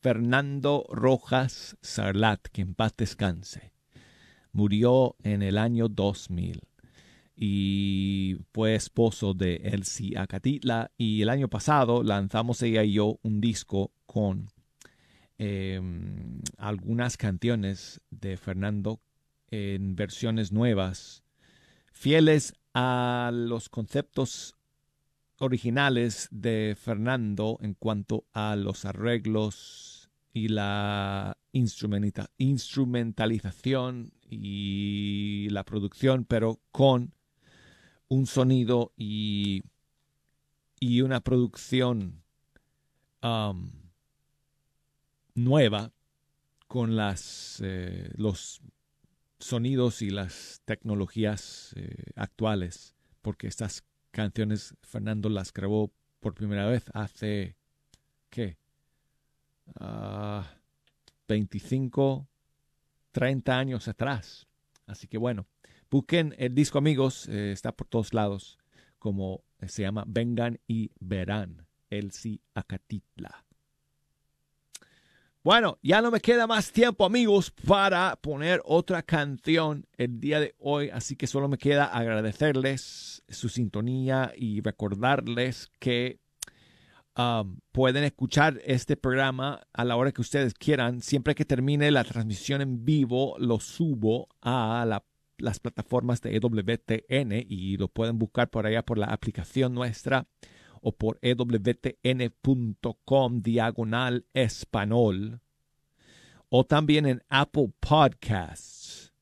Fernando 0.00 0.86
Rojas 0.88 1.76
Sarlat, 1.82 2.46
que 2.52 2.62
en 2.62 2.76
paz 2.76 2.94
descanse. 2.96 3.72
Murió 4.52 5.16
en 5.24 5.42
el 5.42 5.58
año 5.58 5.88
2000 5.88 6.60
y 7.34 8.36
fue 8.52 8.76
esposo 8.76 9.34
de 9.34 9.56
Elsie 9.64 10.16
Acatitla 10.16 10.92
y 10.96 11.22
el 11.22 11.28
año 11.28 11.48
pasado 11.48 12.04
lanzamos 12.04 12.62
ella 12.62 12.84
y 12.84 12.92
yo 12.92 13.18
un 13.22 13.40
disco 13.40 13.90
con 14.06 14.48
eh, 15.38 15.80
algunas 16.56 17.16
canciones 17.16 18.00
de 18.10 18.36
Fernando 18.36 19.00
en 19.50 19.96
versiones 19.96 20.52
nuevas, 20.52 21.24
fieles 21.90 22.54
a 22.74 23.32
los 23.34 23.68
conceptos 23.68 24.54
originales 25.44 26.28
de 26.30 26.76
Fernando 26.80 27.58
en 27.60 27.74
cuanto 27.74 28.26
a 28.32 28.56
los 28.56 28.84
arreglos 28.84 30.10
y 30.32 30.48
la 30.48 31.38
instrumenta- 31.52 32.30
instrumentalización 32.38 34.12
y 34.28 35.48
la 35.50 35.64
producción, 35.64 36.24
pero 36.24 36.60
con 36.72 37.14
un 38.08 38.26
sonido 38.26 38.92
y, 38.96 39.62
y 40.80 41.02
una 41.02 41.20
producción 41.20 42.22
um, 43.22 43.70
nueva 45.34 45.92
con 46.66 46.96
las, 46.96 47.60
eh, 47.62 48.10
los 48.16 48.60
sonidos 49.38 50.02
y 50.02 50.10
las 50.10 50.62
tecnologías 50.64 51.72
eh, 51.76 52.12
actuales, 52.16 52.96
porque 53.22 53.46
estas 53.46 53.84
canciones 54.14 54.76
Fernando 54.82 55.28
las 55.28 55.52
grabó 55.52 55.92
por 56.20 56.34
primera 56.34 56.66
vez 56.66 56.84
hace, 56.94 57.56
¿qué? 58.30 58.56
Ah, 59.74 60.48
25, 61.28 62.28
30 63.10 63.58
años 63.58 63.88
atrás. 63.88 64.46
Así 64.86 65.08
que 65.08 65.18
bueno, 65.18 65.46
busquen 65.90 66.34
el 66.38 66.54
disco 66.54 66.78
amigos, 66.78 67.28
eh, 67.28 67.50
está 67.52 67.72
por 67.72 67.88
todos 67.88 68.14
lados, 68.14 68.58
como 68.98 69.42
se 69.66 69.82
llama 69.82 70.04
Vengan 70.06 70.60
y 70.68 70.92
Verán, 71.00 71.66
Elsie 71.90 72.40
Acatitla. 72.54 73.43
Bueno, 75.44 75.78
ya 75.82 76.00
no 76.00 76.10
me 76.10 76.20
queda 76.20 76.46
más 76.46 76.72
tiempo, 76.72 77.04
amigos, 77.04 77.50
para 77.50 78.16
poner 78.16 78.62
otra 78.64 79.02
canción 79.02 79.86
el 79.98 80.18
día 80.18 80.40
de 80.40 80.54
hoy, 80.58 80.88
así 80.88 81.16
que 81.16 81.26
solo 81.26 81.48
me 81.48 81.58
queda 81.58 81.84
agradecerles 81.84 83.22
su 83.28 83.50
sintonía 83.50 84.32
y 84.34 84.62
recordarles 84.62 85.70
que 85.78 86.18
um, 87.18 87.58
pueden 87.72 88.04
escuchar 88.04 88.58
este 88.64 88.96
programa 88.96 89.60
a 89.74 89.84
la 89.84 89.96
hora 89.96 90.12
que 90.12 90.22
ustedes 90.22 90.54
quieran. 90.54 91.02
Siempre 91.02 91.34
que 91.34 91.44
termine 91.44 91.90
la 91.90 92.04
transmisión 92.04 92.62
en 92.62 92.86
vivo, 92.86 93.36
lo 93.38 93.60
subo 93.60 94.28
a 94.40 94.86
la- 94.88 95.04
las 95.36 95.60
plataformas 95.60 96.22
de 96.22 96.36
EWTN 96.36 97.44
y 97.46 97.76
lo 97.76 97.88
pueden 97.88 98.18
buscar 98.18 98.48
por 98.48 98.66
allá 98.66 98.82
por 98.82 98.96
la 98.96 99.08
aplicación 99.08 99.74
nuestra 99.74 100.26
o 100.84 100.92
por 100.92 101.18
ewtn.com 101.22 102.60
diagonal 103.40 104.26
español 104.34 105.40
o 106.50 106.64
también 106.64 107.06
en 107.06 107.22
Apple 107.30 107.72
Podcasts. 107.80 109.12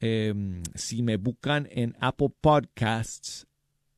Em, 0.00 0.62
si 0.74 1.02
me 1.02 1.18
buscan 1.18 1.68
en 1.70 1.94
Apple 2.00 2.30
Podcasts, 2.40 3.46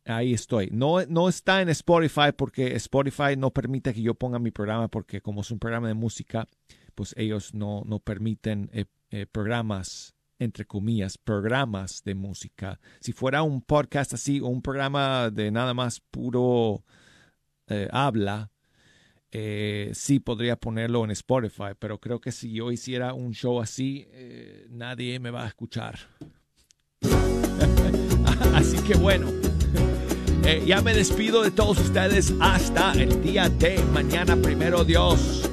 ahí 0.05 0.35
estoy. 0.35 0.69
No, 0.73 1.05
no 1.07 1.29
está 1.29 1.63
en 1.63 1.69
Spotify 1.69 2.33
porque 2.37 2.75
Spotify 2.77 3.37
no 3.37 3.53
permite 3.53 3.95
que 3.95 4.03
yo 4.03 4.15
ponga 4.15 4.39
mi 4.39 4.51
programa 4.51 4.89
porque 4.89 5.21
como 5.21 5.43
es 5.43 5.51
un 5.51 5.61
programa 5.61 5.89
de 5.89 5.95
música, 5.95 6.49
pues 6.95 7.15
ellos 7.17 7.55
no, 7.55 7.83
no 7.87 8.01
permiten 8.01 8.69
eh, 8.73 8.87
eh, 9.11 9.27
programas, 9.27 10.15
entre 10.39 10.65
comillas, 10.65 11.19
programas 11.19 12.03
de 12.05 12.15
música. 12.15 12.81
Si 13.01 13.13
fuera 13.13 13.43
un 13.43 13.61
podcast 13.61 14.15
así 14.15 14.41
o 14.41 14.47
un 14.47 14.63
programa 14.63 15.31
de 15.31 15.51
nada 15.51 15.75
más 15.75 16.01
puro 16.01 16.85
eh, 17.67 17.89
habla, 17.91 18.51
eh, 19.31 19.91
sí 19.93 20.21
podría 20.21 20.57
ponerlo 20.57 21.05
en 21.05 21.11
Spotify, 21.11 21.75
pero 21.79 21.99
creo 21.99 22.21
que 22.21 22.33
si 22.33 22.53
yo 22.53 22.71
hiciera 22.71 23.15
un 23.15 23.33
show 23.33 23.61
así, 23.61 24.07
eh, 24.11 24.67
nadie 24.71 25.19
me 25.19 25.31
va 25.31 25.45
a 25.45 25.49
escuchar. 25.49 25.99
así 28.55 28.79
que 28.87 28.95
bueno, 28.95 29.31
ya 30.65 30.81
me 30.81 30.95
despido 30.95 31.43
de 31.43 31.51
todos 31.51 31.79
ustedes 31.79 32.33
hasta 32.41 32.93
el 32.93 33.21
día 33.23 33.51
de 33.51 33.79
mañana, 33.93 34.37
primero 34.37 34.85
Dios. 34.85 35.51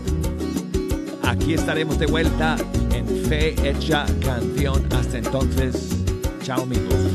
Aquí 1.23 1.53
estaremos 1.53 1.99
de 1.99 2.05
vuelta 2.05 2.55
Fe 3.27 3.55
Hecha 3.63 4.05
Canción. 4.23 4.85
Hasta 4.93 5.17
entonces, 5.17 5.89
chao 6.43 6.63
amigos. 6.63 7.14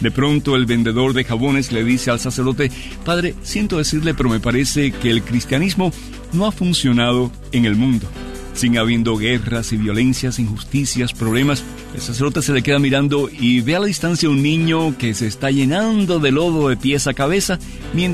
De 0.00 0.10
pronto 0.10 0.56
el 0.56 0.64
vendedor 0.64 1.12
de 1.12 1.24
jabones 1.24 1.72
le 1.72 1.84
dice 1.84 2.10
al 2.10 2.20
sacerdote, 2.20 2.70
Padre, 3.04 3.34
siento 3.42 3.76
decirle, 3.76 4.14
pero 4.14 4.30
me 4.30 4.40
parece 4.40 4.92
que 4.92 5.10
el 5.10 5.22
cristianismo 5.22 5.92
no 6.32 6.46
ha 6.46 6.52
funcionado 6.52 7.30
en 7.52 7.66
el 7.66 7.76
mundo. 7.76 8.08
Sin 8.54 8.78
habiendo 8.78 9.16
guerras 9.16 9.72
y 9.72 9.76
violencias, 9.76 10.38
injusticias, 10.38 11.12
problemas, 11.12 11.62
el 11.94 12.00
sacerdote 12.00 12.42
se 12.42 12.52
le 12.52 12.62
queda 12.62 12.78
mirando 12.78 13.28
y 13.30 13.60
ve 13.60 13.76
a 13.76 13.80
la 13.80 13.86
distancia 13.86 14.28
un 14.28 14.42
niño 14.42 14.96
que 14.98 15.14
se 15.14 15.26
está 15.26 15.50
llenando 15.50 16.18
de 16.18 16.32
lodo 16.32 16.68
de 16.68 16.76
pies 16.76 17.06
a 17.06 17.14
cabeza, 17.14 17.58
mientras 17.92 18.08